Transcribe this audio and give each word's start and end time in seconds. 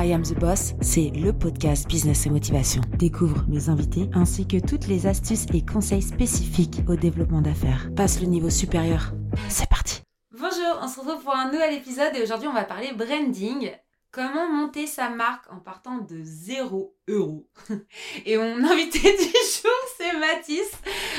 I 0.00 0.12
Am 0.12 0.22
the 0.22 0.38
Boss, 0.38 0.74
c'est 0.80 1.10
le 1.10 1.32
podcast 1.32 1.88
Business 1.88 2.24
et 2.24 2.30
Motivation. 2.30 2.82
Découvre 2.98 3.44
mes 3.48 3.68
invités 3.68 4.08
ainsi 4.14 4.46
que 4.46 4.64
toutes 4.64 4.86
les 4.86 5.08
astuces 5.08 5.46
et 5.52 5.66
conseils 5.66 6.02
spécifiques 6.02 6.82
au 6.86 6.94
développement 6.94 7.40
d'affaires. 7.40 7.90
Passe 7.96 8.20
le 8.20 8.28
niveau 8.28 8.48
supérieur. 8.48 9.12
C'est 9.48 9.68
parti. 9.68 10.02
Bonjour, 10.30 10.78
on 10.80 10.86
se 10.86 11.00
retrouve 11.00 11.24
pour 11.24 11.34
un 11.34 11.50
nouvel 11.50 11.74
épisode 11.74 12.14
et 12.14 12.22
aujourd'hui 12.22 12.46
on 12.46 12.52
va 12.52 12.62
parler 12.62 12.92
branding. 12.92 13.72
Comment 14.12 14.48
monter 14.48 14.86
sa 14.86 15.10
marque 15.10 15.52
en 15.52 15.58
partant 15.58 15.98
de 15.98 16.20
0 16.22 16.94
euros 17.08 17.50
Et 18.24 18.38
mon 18.38 18.64
invité 18.70 19.00
du 19.00 19.24
jour, 19.24 19.78
c'est 19.96 20.16
Mathis. 20.16 20.70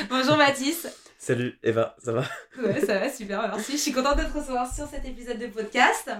Bonjour 0.08 0.38
Mathis. 0.38 0.86
Salut 1.18 1.58
Eva, 1.62 1.96
ça 2.02 2.12
va? 2.12 2.24
Ouais, 2.62 2.80
ça 2.80 2.98
va, 2.98 3.12
super, 3.12 3.42
merci. 3.42 3.72
Je 3.72 3.76
suis 3.76 3.92
contente 3.92 4.16
de 4.16 4.24
te 4.24 4.38
recevoir 4.38 4.74
sur 4.74 4.86
cet 4.86 5.04
épisode 5.04 5.38
de 5.38 5.48
podcast. 5.48 6.10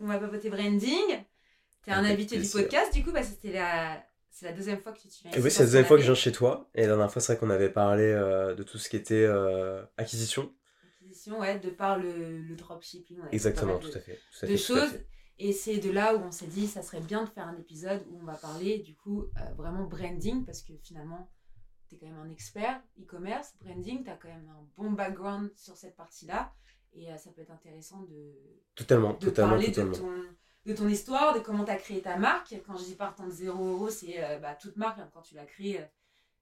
On 0.00 0.06
va 0.06 0.18
papoter 0.18 0.48
branding. 0.48 1.24
T'es 1.84 1.90
un 1.92 2.04
habitué 2.04 2.38
du 2.38 2.48
podcast, 2.48 2.92
du 2.94 3.04
coup, 3.04 3.12
parce 3.12 3.28
que 3.28 3.34
c'était 3.34 3.52
la... 3.52 4.02
c'est 4.30 4.46
la 4.46 4.52
deuxième 4.52 4.80
fois 4.80 4.92
que 4.92 5.00
tu 5.00 5.08
viens 5.22 5.30
Oui, 5.42 5.50
c'est 5.50 5.60
la 5.60 5.66
deuxième 5.66 5.84
fois 5.84 5.96
que 5.96 6.02
je 6.02 6.06
viens 6.06 6.14
chez 6.14 6.32
toi. 6.32 6.70
Et 6.74 6.82
la 6.82 6.88
dernière 6.88 7.12
fois, 7.12 7.20
c'est 7.20 7.34
vrai 7.34 7.40
qu'on 7.40 7.50
avait 7.50 7.70
parlé 7.70 8.04
euh, 8.04 8.54
de 8.54 8.62
tout 8.62 8.78
ce 8.78 8.88
qui 8.88 8.96
était 8.96 9.24
euh, 9.24 9.84
acquisition. 9.96 10.52
Acquisition, 11.00 11.40
ouais, 11.40 11.58
de 11.58 11.70
par 11.70 11.98
le, 11.98 12.38
le 12.38 12.56
dropshipping. 12.56 13.18
Exactement, 13.32 13.78
tout, 13.78 13.88
à 13.88 14.00
fait, 14.00 14.18
tout 14.32 14.44
à 14.44 14.48
fait. 14.48 14.56
choses. 14.56 14.98
Et 15.38 15.52
c'est 15.52 15.78
de 15.78 15.90
là 15.90 16.14
où 16.14 16.20
on 16.20 16.30
s'est 16.30 16.46
dit, 16.46 16.66
ça 16.68 16.80
serait 16.82 17.00
bien 17.00 17.24
de 17.24 17.28
faire 17.28 17.46
un 17.48 17.56
épisode 17.58 18.02
où 18.10 18.20
on 18.22 18.24
va 18.24 18.34
parler, 18.34 18.78
du 18.78 18.94
coup, 18.94 19.24
euh, 19.24 19.54
vraiment 19.56 19.84
branding, 19.84 20.44
parce 20.44 20.62
que 20.62 20.72
finalement, 20.82 21.28
tu 21.88 21.96
es 21.96 21.98
quand 21.98 22.06
même 22.06 22.18
un 22.18 22.30
expert 22.30 22.80
e-commerce, 23.00 23.52
branding, 23.60 24.04
tu 24.04 24.10
as 24.10 24.14
quand 24.16 24.28
même 24.28 24.48
un 24.48 24.66
bon 24.76 24.92
background 24.92 25.50
sur 25.56 25.76
cette 25.76 25.96
partie-là. 25.96 26.52
Et 26.96 27.08
ça 27.18 27.30
peut 27.32 27.42
être 27.42 27.50
intéressant 27.50 28.02
de, 28.02 28.36
totalement, 28.76 29.14
de 29.14 29.18
totalement, 29.18 29.50
parler 29.50 29.66
totalement. 29.66 29.90
de 29.92 29.98
ton 29.98 30.22
de 30.66 30.72
ton 30.72 30.88
histoire, 30.88 31.34
de 31.34 31.40
comment 31.40 31.64
tu 31.64 31.70
as 31.70 31.76
créé 31.76 32.00
ta 32.00 32.16
marque. 32.16 32.54
Quand 32.66 32.76
je 32.76 32.84
dis 32.84 32.94
partant 32.94 33.26
de 33.26 33.30
0 33.30 33.66
euros, 33.66 33.90
c'est 33.90 34.22
euh, 34.22 34.38
bah, 34.38 34.54
toute 34.54 34.76
marque. 34.76 34.98
Hein. 34.98 35.10
quand 35.12 35.22
tu 35.22 35.34
l'as 35.34 35.44
créée, 35.44 35.80
euh, 35.80 35.84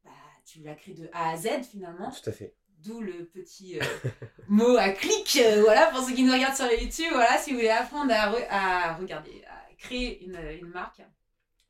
bah, 0.04 0.10
tu 0.44 0.60
l'as 0.60 0.74
créée 0.74 0.94
de 0.94 1.08
A 1.12 1.30
à 1.30 1.36
Z 1.36 1.64
finalement. 1.70 2.10
Tout 2.10 2.30
à 2.30 2.32
fait. 2.32 2.54
D'où 2.78 3.00
le 3.00 3.26
petit 3.26 3.78
euh, 3.78 3.84
mot 4.48 4.76
à 4.76 4.90
clic. 4.90 5.38
voilà, 5.60 5.86
pour 5.90 6.02
ceux 6.02 6.14
qui 6.14 6.24
nous 6.24 6.32
regardent 6.32 6.56
sur 6.56 6.70
YouTube, 6.72 7.12
voilà, 7.12 7.38
si 7.38 7.50
vous 7.50 7.56
voulez 7.56 7.68
apprendre 7.68 8.12
à, 8.12 8.90
à 8.90 8.94
regarder, 8.94 9.44
à 9.46 9.74
créer 9.76 10.24
une, 10.24 10.38
une 10.60 10.68
marque, 10.68 11.02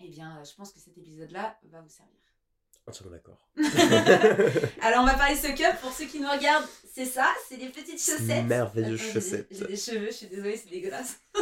eh 0.01 0.09
bien, 0.09 0.43
je 0.43 0.55
pense 0.55 0.73
que 0.73 0.81
cet 0.81 0.97
épisode-là 0.97 1.59
va 1.65 1.81
vous 1.81 1.89
servir. 1.89 2.22
Entièrement 2.87 3.13
d'accord. 3.13 3.39
Alors, 4.83 5.03
on 5.03 5.07
va 5.07 5.15
parler 5.15 5.37
Suck 5.37 5.63
pour 5.81 5.93
ceux 5.93 6.07
qui 6.07 6.19
nous 6.21 6.29
regardent. 6.29 6.67
C'est 6.95 7.07
ça, 7.07 7.27
c'est 7.49 7.57
des 7.57 7.69
petites 7.69 7.99
chaussettes. 7.99 8.45
Merveilleuses 8.45 9.01
chaussettes. 9.01 9.47
J'ai 9.51 9.65
des, 9.65 9.77
cheveux, 9.77 10.09
je 10.09 10.13
suis 10.13 10.27
désolée, 10.27 10.57
c'est 10.57 10.69
dégueulasse. 10.69 11.21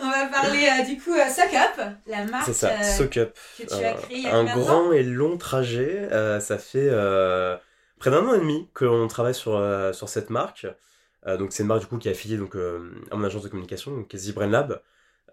on 0.00 0.10
va 0.10 0.26
parler 0.28 0.66
euh, 0.66 0.84
du 0.84 0.98
coup 0.98 1.12
euh, 1.12 1.28
Suck 1.28 1.52
la 2.06 2.24
marque 2.24 2.54
ça, 2.54 2.70
euh, 2.70 3.06
que 3.06 3.30
tu 3.58 3.84
as 3.84 3.92
créée. 3.92 4.26
un 4.28 4.44
grand 4.44 4.92
et 4.92 5.02
long 5.02 5.36
trajet. 5.36 6.08
ça 6.40 6.56
fait 6.56 6.88
près 7.98 8.10
d'un 8.10 8.26
an 8.26 8.34
et 8.34 8.38
demi 8.38 8.66
qu'on 8.72 9.08
travaille 9.08 9.34
sur, 9.34 9.60
sur 9.92 10.08
cette 10.08 10.30
marque. 10.30 10.66
donc, 11.26 11.52
c'est 11.52 11.64
une 11.64 11.68
marque 11.68 11.80
du 11.80 11.86
coup 11.86 11.98
qui 11.98 12.08
est 12.08 12.12
affiliée 12.12 12.38
donc, 12.38 12.54
à 12.54 13.16
mon 13.16 13.24
agence 13.24 13.42
de 13.42 13.48
communication, 13.48 13.90
donc, 13.90 14.14
Zbrain 14.16 14.46
Lab. 14.46 14.80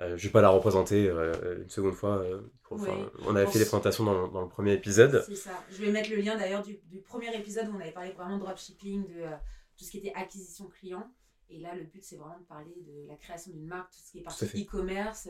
Euh, 0.01 0.17
je 0.17 0.23
vais 0.23 0.31
pas 0.31 0.41
la 0.41 0.49
représenter 0.49 1.07
euh, 1.07 1.61
une 1.61 1.69
seconde 1.69 1.93
fois. 1.93 2.17
Euh, 2.17 2.41
on 2.71 3.35
avait 3.35 3.45
fait 3.47 3.59
des 3.59 3.65
présentations 3.65 4.03
dans, 4.03 4.27
dans, 4.29 4.41
le 4.41 4.47
premier 4.47 4.73
épisode. 4.73 5.23
C'est 5.27 5.35
ça. 5.35 5.51
Je 5.69 5.81
vais 5.81 5.91
mettre 5.91 6.09
le 6.09 6.17
lien 6.17 6.37
d'ailleurs 6.37 6.63
du, 6.63 6.79
du, 6.85 6.99
premier 7.01 7.35
épisode 7.35 7.67
où 7.67 7.75
on 7.75 7.79
avait 7.79 7.91
parlé 7.91 8.11
vraiment 8.11 8.37
de 8.37 8.43
dropshipping, 8.43 9.07
de 9.07 9.25
tout 9.77 9.83
ce 9.83 9.91
qui 9.91 9.97
était 9.97 10.13
acquisition 10.15 10.67
client. 10.67 11.05
Et 11.49 11.59
là, 11.59 11.75
le 11.75 11.83
but, 11.83 12.03
c'est 12.03 12.15
vraiment 12.15 12.39
de 12.39 12.45
parler 12.45 12.73
de 12.87 13.07
la 13.07 13.15
création 13.15 13.51
d'une 13.51 13.67
marque, 13.67 13.91
tout 13.91 13.99
ce 14.03 14.11
qui 14.11 14.19
est 14.19 14.23
partie 14.23 14.63
e-commerce, 14.63 15.27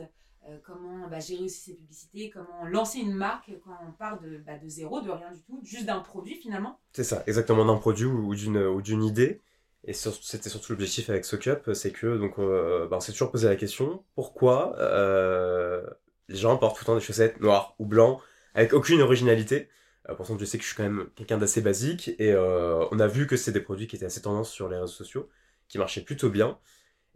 comment 0.63 1.07
bah, 1.07 1.19
gérer 1.19 1.45
aussi 1.45 1.59
ses 1.59 1.73
publicités, 1.73 2.29
comment 2.29 2.65
lancer 2.65 2.99
une 2.99 3.15
marque 3.15 3.51
quand 3.63 3.75
on 3.87 3.91
part 3.91 4.21
de, 4.21 4.37
bah, 4.37 4.59
de 4.59 4.67
zéro, 4.67 5.01
de 5.01 5.09
rien 5.09 5.31
du 5.31 5.41
tout, 5.41 5.59
juste 5.63 5.87
d'un 5.87 5.99
produit 5.99 6.35
finalement. 6.35 6.79
C'est 6.93 7.03
ça, 7.03 7.23
exactement 7.25 7.65
d'un 7.65 7.77
produit 7.77 8.05
ou 8.05 8.35
d'une 8.35 9.03
idée. 9.03 9.41
Et 9.83 9.93
c'était 9.93 10.49
surtout 10.49 10.73
l'objectif 10.73 11.09
avec 11.09 11.25
SoCup, 11.25 11.73
c'est 11.73 11.91
que 11.91 12.17
donc 12.17 12.37
euh, 12.37 12.87
bah, 12.87 12.97
on 12.97 12.99
s'est 12.99 13.13
toujours 13.13 13.31
posé 13.31 13.47
la 13.47 13.55
question 13.55 14.03
pourquoi 14.13 14.77
euh, 14.77 15.81
les 16.29 16.35
gens 16.35 16.55
portent 16.57 16.77
tout 16.77 16.83
le 16.83 16.85
temps 16.85 16.95
des 16.95 17.01
chaussettes 17.01 17.39
noires 17.41 17.75
ou 17.79 17.85
blancs 17.85 18.21
avec 18.53 18.73
aucune 18.73 19.01
originalité? 19.01 19.69
Euh, 20.09 20.15
pourtant, 20.15 20.37
je 20.37 20.45
sais 20.45 20.57
que 20.57 20.63
je 20.63 20.69
suis 20.69 20.77
quand 20.77 20.83
même 20.83 21.07
quelqu'un 21.15 21.37
d'assez 21.37 21.61
basique 21.61 22.09
et 22.19 22.31
euh, 22.31 22.85
on 22.91 22.99
a 22.99 23.07
vu 23.07 23.27
que 23.27 23.35
c'était 23.37 23.59
des 23.59 23.63
produits 23.63 23.87
qui 23.87 23.95
étaient 23.95 24.05
assez 24.05 24.21
tendance 24.21 24.51
sur 24.51 24.67
les 24.69 24.75
réseaux 24.77 24.87
sociaux, 24.87 25.29
qui 25.67 25.77
marchaient 25.77 26.01
plutôt 26.01 26.29
bien. 26.29 26.57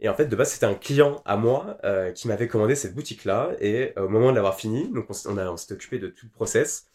Et 0.00 0.08
en 0.08 0.14
fait, 0.14 0.26
de 0.26 0.36
base, 0.36 0.50
c'était 0.52 0.66
un 0.66 0.74
client 0.74 1.22
à 1.24 1.36
moi 1.36 1.78
euh, 1.84 2.12
qui 2.12 2.28
m'avait 2.28 2.48
commandé 2.48 2.74
cette 2.74 2.94
boutique-là 2.94 3.52
et 3.60 3.94
au 3.96 4.08
moment 4.08 4.30
de 4.30 4.36
l'avoir 4.36 4.54
fini, 4.54 4.90
donc 4.92 5.06
on, 5.08 5.56
s'était 5.56 5.72
occupé 5.72 5.98
de 5.98 6.08
tout 6.08 6.26
le 6.26 6.32
process. 6.32 6.86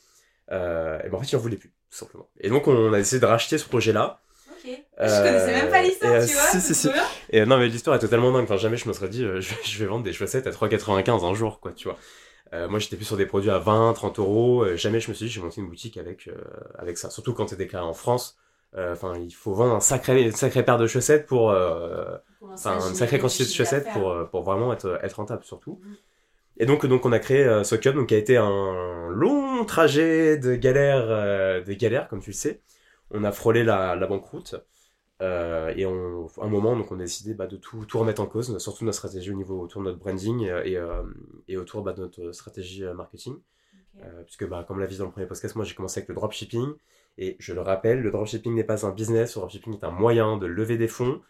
et 0.49 0.53
ben 0.53 1.13
en 1.13 1.19
fait, 1.19 1.31
il 1.31 1.35
en 1.35 1.39
voulait 1.39 1.57
plus, 1.57 1.69
tout 1.89 1.97
simplement. 1.97 2.29
Et 2.39 2.49
donc, 2.49 2.67
on 2.67 2.93
a 2.93 2.99
essayé 2.99 3.19
de 3.19 3.25
racheter 3.25 3.57
ce 3.57 3.67
projet-là. 3.67 4.21
Euh, 4.67 5.07
je 5.07 5.23
connaissais 5.23 5.61
même 5.61 5.69
pas 5.69 5.81
l'histoire, 5.81 6.25
tu 6.25 6.33
vois. 6.33 6.43
Si, 6.43 6.61
si, 6.61 6.75
si. 6.75 6.89
Et 7.29 7.45
non, 7.45 7.57
mais 7.57 7.67
l'histoire 7.67 7.95
est 7.95 7.99
totalement 7.99 8.31
dingue. 8.31 8.43
Enfin, 8.43 8.57
jamais 8.57 8.77
je 8.77 8.87
me 8.87 8.93
serais 8.93 9.09
dit, 9.09 9.23
euh, 9.23 9.41
je, 9.41 9.79
vais 9.79 9.85
vendre 9.85 10.03
des 10.03 10.13
chaussettes 10.13 10.47
à 10.47 10.51
3,95 10.51 11.25
un 11.25 11.33
jour, 11.33 11.59
quoi, 11.59 11.71
tu 11.71 11.87
vois. 11.87 11.97
Euh, 12.53 12.67
moi, 12.67 12.79
j'étais 12.79 12.97
plus 12.97 13.05
sur 13.05 13.17
des 13.17 13.25
produits 13.25 13.49
à 13.49 13.59
20, 13.59 13.93
30 13.93 14.19
euros. 14.19 14.65
jamais 14.75 14.99
je 14.99 15.09
me 15.09 15.13
suis 15.13 15.27
dit, 15.27 15.31
je 15.31 15.39
vais 15.39 15.45
monter 15.45 15.61
une 15.61 15.69
boutique 15.69 15.97
avec, 15.97 16.29
avec 16.77 16.97
ça. 16.97 17.09
Surtout 17.09 17.33
quand 17.33 17.45
t'es 17.45 17.55
déclaré 17.55 17.85
en 17.85 17.93
France. 17.93 18.37
Enfin, 18.77 19.13
il 19.19 19.31
faut 19.31 19.53
vendre 19.53 19.75
un 19.75 19.79
sacré, 19.81 20.23
une 20.23 20.31
sacrée 20.31 20.63
paire 20.63 20.77
de 20.77 20.87
chaussettes 20.87 21.25
pour, 21.25 21.53
enfin, 22.41 22.79
une 22.87 22.95
sacrée 22.95 23.19
quantité 23.19 23.45
de 23.45 23.49
chaussettes 23.49 23.87
pour, 23.93 24.15
pour 24.29 24.43
vraiment 24.43 24.73
être, 24.73 24.99
être 25.03 25.15
rentable, 25.15 25.43
surtout. 25.43 25.79
Mm. 25.83 25.93
Et 26.57 26.65
donc, 26.65 26.85
donc, 26.85 27.05
on 27.05 27.11
a 27.11 27.19
créé 27.19 27.43
euh, 27.43 27.63
SoCup, 27.63 27.95
donc 27.95 28.09
qui 28.09 28.15
a 28.15 28.17
été 28.17 28.37
un 28.37 29.09
long 29.09 29.65
trajet 29.65 30.37
de 30.37 30.55
galères, 30.55 31.07
de 31.63 31.73
galères, 31.73 32.07
comme 32.07 32.21
tu 32.21 32.31
le 32.31 32.35
sais 32.35 32.61
on 33.13 33.23
a 33.23 33.31
frôlé 33.31 33.63
la, 33.63 33.95
la 33.95 34.07
banqueroute. 34.07 34.55
Euh, 35.21 35.71
et 35.75 35.85
on, 35.85 36.27
à 36.39 36.45
un 36.45 36.49
moment, 36.49 36.75
donc, 36.75 36.91
on 36.91 36.95
a 36.95 37.03
décidé 37.03 37.33
bah, 37.33 37.47
de 37.47 37.55
tout, 37.55 37.85
tout 37.85 37.99
remettre 37.99 38.21
en 38.21 38.25
cause, 38.25 38.57
surtout 38.57 38.85
notre 38.85 38.97
stratégie 38.97 39.29
au 39.29 39.35
niveau 39.35 39.61
autour 39.61 39.81
de 39.81 39.87
notre 39.87 39.99
branding 39.99 40.47
euh, 40.47 40.63
et, 40.63 40.77
euh, 40.77 41.03
et 41.47 41.57
autour 41.57 41.83
bah, 41.83 41.93
de 41.93 42.01
notre 42.01 42.31
stratégie 42.31 42.83
marketing. 42.95 43.35
puisque, 44.25 44.47
bah, 44.47 44.65
comme 44.67 44.79
l'a 44.79 44.87
vu 44.87 44.97
dans 44.97 45.05
le 45.05 45.11
premier 45.11 45.27
podcast, 45.27 45.55
moi 45.55 45.65
j'ai 45.65 45.75
commencé 45.75 45.99
avec 45.99 46.09
le 46.09 46.15
dropshipping. 46.15 46.73
Et 47.17 47.35
je 47.39 47.53
le 47.53 47.61
rappelle, 47.61 48.01
le 48.01 48.09
dropshipping 48.09 48.55
n'est 48.55 48.63
pas 48.63 48.85
un 48.85 48.91
business, 48.91 49.35
le 49.35 49.41
dropshipping 49.41 49.73
est 49.73 49.83
un 49.83 49.91
moyen 49.91 50.37
de 50.37 50.47
lever 50.47 50.77
des 50.77 50.87
fonds 50.87 51.21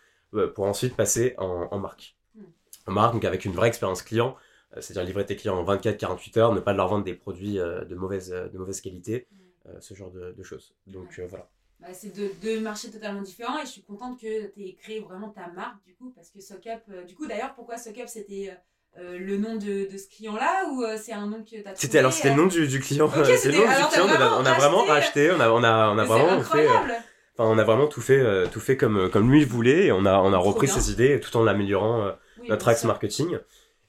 pour 0.55 0.65
ensuite 0.65 0.95
passer 0.95 1.33
en, 1.37 1.67
en 1.71 1.79
marque. 1.79 2.15
Hmm. 2.35 2.43
En 2.87 2.91
marque, 2.93 3.13
donc 3.13 3.25
avec 3.25 3.43
une 3.43 3.51
vraie 3.51 3.67
expérience 3.67 4.03
client, 4.03 4.37
c'est-à-dire 4.79 5.03
livrer 5.03 5.25
tes 5.25 5.35
clients 5.35 5.57
en 5.57 5.65
24-48 5.65 6.39
heures, 6.39 6.53
ne 6.53 6.61
pas 6.61 6.71
leur 6.71 6.87
vendre 6.87 7.03
des 7.03 7.15
produits 7.15 7.55
de, 7.55 7.95
mauvaise, 7.95 8.29
de 8.29 8.57
mauvaise 8.57 8.79
qualité, 8.79 9.27
hmm. 9.31 9.81
ce 9.81 9.95
genre 9.95 10.11
de, 10.11 10.31
de 10.31 10.43
choses. 10.43 10.75
Donc 10.87 11.19
voilà. 11.27 11.49
Bah, 11.81 11.87
c'est 11.93 12.15
deux, 12.15 12.31
deux, 12.43 12.59
marchés 12.59 12.91
totalement 12.91 13.21
différents 13.21 13.57
et 13.57 13.65
je 13.65 13.71
suis 13.71 13.81
contente 13.81 14.19
que 14.19 14.53
tu 14.53 14.61
aies 14.61 14.77
créé 14.79 14.99
vraiment 14.99 15.29
ta 15.29 15.47
marque 15.55 15.83
du 15.83 15.95
coup 15.95 16.13
parce 16.15 16.29
que 16.29 16.39
SockUp, 16.39 16.81
euh, 16.91 17.03
du 17.05 17.15
coup 17.15 17.25
d'ailleurs 17.25 17.55
pourquoi 17.55 17.77
SockUp 17.77 18.07
c'était 18.07 18.55
euh, 18.99 19.17
le 19.17 19.37
nom 19.37 19.55
de, 19.55 19.91
de 19.91 19.97
ce 19.97 20.07
client 20.07 20.35
là 20.35 20.65
ou 20.71 20.83
euh, 20.83 20.95
c'est 21.01 21.11
un 21.11 21.25
nom 21.25 21.41
que 21.41 21.49
tu 21.49 21.63
as 21.65 21.73
C'était 21.75 21.97
alors 21.97 22.13
c'était 22.13 22.29
le 22.29 22.35
nom 22.35 22.45
du, 22.45 22.67
du 22.67 22.79
client, 22.79 23.09
c'est 23.11 23.47
le 23.47 23.57
nom 23.57 23.61
du 23.61 23.87
client, 23.89 24.07
on 24.39 24.45
a 24.45 24.53
vraiment 24.53 24.83
racheté, 24.85 25.31
on 25.31 25.39
a, 25.39 25.49
on 25.49 25.63
a, 25.63 25.89
on 25.89 25.97
a 25.97 26.05
vraiment 26.05 26.43
fait 26.43 26.67
enfin 26.67 27.49
on 27.49 27.57
a 27.57 27.63
vraiment 27.63 27.87
tout 27.87 28.01
fait 28.01 28.23
tout 28.51 28.59
fait 28.59 28.77
comme 28.77 29.09
comme 29.09 29.31
lui 29.31 29.43
voulait 29.43 29.85
et 29.85 29.91
on 29.91 30.05
a 30.05 30.19
on 30.19 30.33
a 30.33 30.37
repris 30.37 30.67
ses 30.67 30.91
idées 30.91 31.19
tout 31.19 31.35
en 31.35 31.47
améliorant 31.47 32.11
notre 32.47 32.67
axe 32.67 32.83
marketing. 32.83 33.39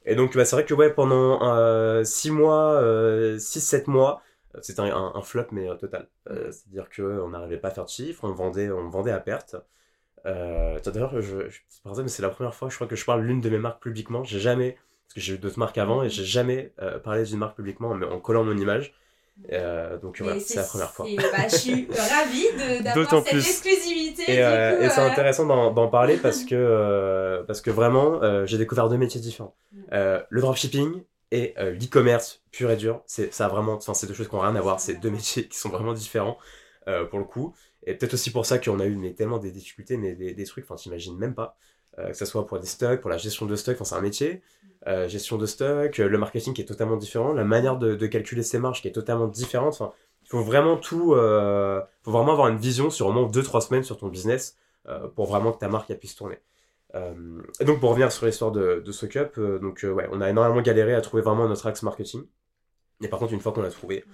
Et 0.05 0.15
donc 0.15 0.35
bah, 0.35 0.45
c'est 0.45 0.55
vrai 0.55 0.65
que 0.65 0.73
ouais 0.73 0.89
pendant 0.89 2.03
6 2.03 2.31
mois 2.31 2.81
6 3.37 3.59
7 3.61 3.87
mois 3.87 4.23
c'était 4.61 4.81
un, 4.81 5.11
un, 5.15 5.21
flop, 5.21 5.47
mais 5.51 5.69
euh, 5.69 5.75
total. 5.75 6.07
Euh, 6.29 6.51
c'est-à-dire 6.51 6.87
qu'on 6.95 7.29
n'arrivait 7.29 7.57
pas 7.57 7.69
à 7.69 7.71
faire 7.71 7.85
de 7.85 7.89
chiffres, 7.89 8.23
on 8.23 8.33
vendait, 8.33 8.69
on 8.69 8.89
vendait 8.89 9.11
à 9.11 9.19
perte. 9.19 9.55
Euh, 10.25 10.79
D'ailleurs, 10.85 11.19
je, 11.21 11.49
je, 11.49 11.59
mais 12.01 12.07
c'est 12.07 12.21
la 12.21 12.29
première 12.29 12.53
fois, 12.53 12.69
je 12.69 12.75
crois 12.75 12.87
que 12.87 12.95
je 12.95 13.05
parle 13.05 13.21
l'une 13.23 13.41
de 13.41 13.49
mes 13.49 13.57
marques 13.57 13.81
publiquement. 13.81 14.23
J'ai 14.23 14.39
jamais, 14.39 14.77
parce 15.07 15.15
que 15.15 15.21
j'ai 15.21 15.33
eu 15.33 15.37
d'autres 15.37 15.59
marques 15.59 15.77
avant, 15.77 16.03
et 16.03 16.09
j'ai 16.09 16.25
jamais 16.25 16.73
parlé 17.03 17.23
d'une 17.23 17.39
marque 17.39 17.55
publiquement 17.55 17.93
mais 17.93 18.05
en 18.05 18.19
collant 18.19 18.43
mon 18.43 18.57
image. 18.57 18.93
Euh, 19.51 19.97
donc 19.97 20.21
voilà, 20.21 20.39
c'est 20.39 20.57
la 20.57 20.63
première 20.63 20.91
fois. 20.91 21.05
Bah, 21.17 21.47
je 21.49 21.55
suis 21.55 21.87
ravie 21.91 22.83
d'avoir 22.83 23.25
cette 23.25 23.33
exclusivité. 23.33 24.23
Et, 24.27 24.43
euh, 24.43 24.81
et 24.81 24.89
c'est 24.89 25.01
intéressant 25.01 25.45
d'en 25.45 25.87
parler 25.87 26.17
parce 26.17 26.43
que, 26.49 27.43
parce 27.47 27.61
que 27.61 27.71
vraiment, 27.71 28.45
j'ai 28.45 28.57
découvert 28.57 28.89
deux 28.89 28.97
métiers 28.97 29.21
différents. 29.21 29.55
Mm. 29.73 29.79
le 30.29 30.41
dropshipping 30.41 31.03
et 31.33 31.55
euh, 31.57 31.71
l'e-commerce 31.71 32.43
pur 32.51 32.69
et 32.69 32.77
dur, 32.77 33.01
c'est 33.07 33.33
ça 33.33 33.47
vraiment, 33.47 33.73
enfin 33.73 33.95
c'est 33.95 34.05
deux 34.05 34.13
choses 34.13 34.27
qui 34.27 34.35
n'ont 34.35 34.41
rien 34.41 34.55
à 34.55 34.61
voir, 34.61 34.79
c'est 34.79 34.93
deux 34.93 35.09
métiers 35.09 35.47
qui 35.47 35.57
sont 35.57 35.69
vraiment 35.69 35.93
différents 35.93 36.37
euh, 36.87 37.05
pour 37.05 37.17
le 37.17 37.25
coup. 37.25 37.55
Et 37.87 37.95
peut-être 37.95 38.13
aussi 38.13 38.31
pour 38.31 38.45
ça 38.45 38.59
qu'on 38.59 38.79
a 38.79 38.85
eu 38.85 39.15
tellement 39.15 39.39
des 39.39 39.49
difficultés, 39.49 39.97
mais 39.97 40.13
des, 40.13 40.43
trucs, 40.45 40.63
enfin 40.65 40.75
t'imagines 40.75 41.17
même 41.17 41.33
pas, 41.33 41.57
euh, 41.97 42.09
que 42.09 42.13
ce 42.15 42.25
soit 42.25 42.45
pour 42.45 42.59
des 42.59 42.67
stocks, 42.67 43.01
pour 43.01 43.09
la 43.09 43.17
gestion 43.17 43.47
de 43.47 43.55
stock, 43.55 43.75
enfin 43.75 43.83
c'est 43.83 43.95
un 43.95 44.01
métier, 44.01 44.43
gestion 45.07 45.37
de 45.37 45.47
stock, 45.47 45.97
le 45.97 46.17
marketing 46.19 46.53
qui 46.53 46.61
est 46.61 46.65
totalement 46.65 46.97
différent, 46.97 47.33
la 47.33 47.45
manière 47.45 47.79
de, 47.79 47.95
de 47.95 48.07
calculer 48.07 48.43
ses 48.43 48.59
marges 48.59 48.81
qui 48.83 48.87
est 48.87 48.91
totalement 48.91 49.27
différente. 49.27 49.73
Enfin, 49.73 49.93
il 50.23 50.29
faut 50.29 50.43
vraiment 50.43 50.77
tout, 50.77 51.15
faut 52.03 52.11
vraiment 52.11 52.33
avoir 52.33 52.49
une 52.49 52.57
vision 52.57 52.89
sur 52.91 53.07
au 53.07 53.11
moins 53.11 53.27
2-3 53.27 53.61
semaines 53.61 53.83
sur 53.83 53.97
ton 53.97 54.09
business 54.09 54.57
pour 55.15 55.25
vraiment 55.25 55.51
que 55.53 55.59
ta 55.59 55.69
marque 55.69 55.91
puisse 55.95 56.15
tourner. 56.15 56.37
Et 56.95 57.65
donc 57.65 57.79
pour 57.79 57.89
revenir 57.89 58.11
sur 58.11 58.25
l'histoire 58.25 58.51
de, 58.51 58.81
de 58.85 58.91
SockUp, 58.91 59.39
donc 59.61 59.83
ouais, 59.83 60.07
on 60.11 60.21
a 60.21 60.29
énormément 60.29 60.61
galéré 60.61 60.93
à 60.93 61.01
trouver 61.01 61.23
vraiment 61.23 61.47
notre 61.47 61.65
axe 61.65 61.81
marketing. 61.83 62.23
Et 63.01 63.07
par 63.07 63.19
contre, 63.19 63.33
une 63.33 63.39
fois 63.39 63.51
qu'on 63.51 63.61
l'a 63.61 63.71
trouvé, 63.71 64.05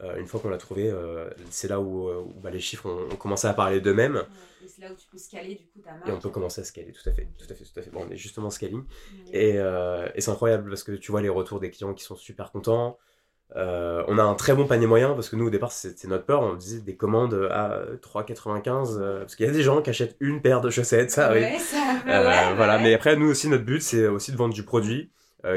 euh, 0.00 0.16
une 0.18 0.26
fois 0.26 0.40
qu'on 0.40 0.48
l'a 0.48 0.58
trouvé, 0.58 0.90
euh, 0.90 1.30
c'est 1.50 1.68
là 1.68 1.80
où, 1.80 2.08
euh, 2.08 2.24
bah, 2.42 2.50
les 2.50 2.60
chiffres 2.60 2.90
ont, 2.90 3.16
commencé 3.16 3.46
à 3.46 3.54
parler 3.54 3.80
d'eux-mêmes. 3.80 4.24
et 4.62 4.68
c'est 4.68 4.82
là 4.82 4.90
où 4.90 4.96
tu 4.96 5.06
peux 5.06 5.18
scaler 5.18 5.54
du 5.54 5.66
coup 5.66 5.80
ta 5.80 5.92
marque. 5.92 6.08
Et 6.08 6.12
on 6.12 6.18
peut 6.18 6.30
commencer 6.30 6.60
à 6.60 6.64
scaler, 6.64 6.92
tout 6.92 7.08
à 7.08 7.12
fait, 7.12 7.28
tout 7.38 7.46
à 7.48 7.54
fait, 7.54 7.64
tout 7.64 7.78
à 7.78 7.82
fait. 7.82 7.90
Bon, 7.90 8.04
on 8.06 8.10
est 8.10 8.16
justement 8.16 8.50
scaling. 8.50 8.84
Et, 9.32 9.56
et 9.56 10.20
c'est 10.20 10.30
incroyable 10.30 10.68
parce 10.68 10.82
que 10.82 10.92
tu 10.92 11.10
vois 11.10 11.22
les 11.22 11.28
retours 11.28 11.60
des 11.60 11.70
clients 11.70 11.94
qui 11.94 12.04
sont 12.04 12.16
super 12.16 12.50
contents. 12.50 12.98
On 13.56 14.18
a 14.18 14.22
un 14.22 14.34
très 14.34 14.54
bon 14.54 14.66
panier 14.66 14.86
moyen 14.86 15.14
parce 15.14 15.28
que 15.28 15.36
nous 15.36 15.46
au 15.46 15.50
départ 15.50 15.72
c'était 15.72 16.08
notre 16.08 16.24
peur, 16.24 16.42
on 16.42 16.54
disait 16.54 16.80
des 16.80 16.96
commandes 16.96 17.48
à 17.50 17.82
3,95 18.02 19.20
parce 19.20 19.36
qu'il 19.36 19.46
y 19.46 19.48
a 19.48 19.52
des 19.52 19.62
gens 19.62 19.80
qui 19.82 19.90
achètent 19.90 20.16
une 20.20 20.42
paire 20.42 20.60
de 20.60 20.70
chaussettes, 20.70 21.10
ça 21.10 21.32
ouais, 21.32 21.58
Ça, 21.58 22.54
voilà, 22.56 22.78
mais 22.78 22.94
après 22.94 23.16
nous 23.16 23.30
aussi 23.30 23.48
notre 23.48 23.64
but 23.64 23.80
c'est 23.80 24.06
aussi 24.08 24.32
de 24.32 24.36
vendre 24.36 24.54
du 24.54 24.64
produit 24.64 25.10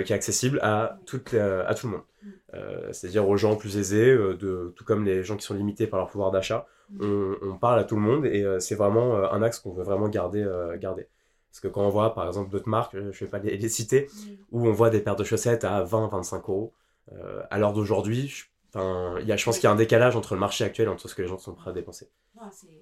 qui 0.05 0.13
est 0.13 0.15
accessible 0.15 0.59
à, 0.61 0.99
toute, 1.05 1.33
à 1.33 1.73
tout 1.73 1.87
le 1.87 1.93
monde. 1.93 2.03
Euh, 2.53 2.89
c'est-à-dire 2.93 3.27
aux 3.27 3.35
gens 3.35 3.55
plus 3.55 3.77
aisés, 3.77 4.09
euh, 4.09 4.35
de, 4.35 4.73
tout 4.75 4.85
comme 4.85 5.03
les 5.03 5.23
gens 5.23 5.35
qui 5.35 5.45
sont 5.45 5.53
limités 5.53 5.85
par 5.85 5.99
leur 5.99 6.09
pouvoir 6.09 6.31
d'achat. 6.31 6.65
Mm. 6.91 7.33
On, 7.41 7.57
parle 7.57 7.79
à 7.79 7.83
tout 7.83 7.95
le 7.95 8.01
monde 8.01 8.25
et 8.25 8.43
euh, 8.43 8.59
c'est 8.59 8.75
vraiment 8.75 9.15
un 9.31 9.41
axe 9.43 9.59
qu'on 9.59 9.73
veut 9.73 9.83
vraiment 9.83 10.07
garder, 10.07 10.45
garder. 10.79 11.07
Parce 11.51 11.59
que 11.59 11.67
quand 11.67 11.81
on 11.81 11.89
voit 11.89 12.13
par 12.13 12.27
exemple 12.27 12.49
d'autres 12.49 12.69
marques, 12.69 12.93
je 12.93 12.99
ne 12.99 13.11
vais 13.11 13.27
pas 13.27 13.39
les, 13.39 13.69
citer, 13.69 14.07
mm. 14.07 14.29
où 14.51 14.67
on 14.67 14.71
voit 14.71 14.89
des 14.89 15.01
paires 15.01 15.15
de 15.15 15.23
chaussettes 15.23 15.65
à 15.65 15.83
20-25 15.83 16.41
euros, 16.49 16.73
à 17.49 17.57
l'heure 17.57 17.73
d'aujourd'hui, 17.73 18.27
je, 18.27 18.45
y 18.75 19.31
a, 19.31 19.37
je 19.37 19.45
pense 19.45 19.55
qu'il 19.57 19.63
y 19.65 19.67
a 19.67 19.71
un 19.71 19.75
décalage 19.75 20.15
entre 20.15 20.33
le 20.33 20.39
marché 20.39 20.63
actuel 20.63 20.87
et 20.87 20.91
entre 20.91 21.07
ce 21.07 21.15
que 21.15 21.21
les 21.21 21.27
gens 21.27 21.37
sont 21.37 21.53
prêts 21.53 21.71
à 21.71 21.73
dépenser. 21.73 22.09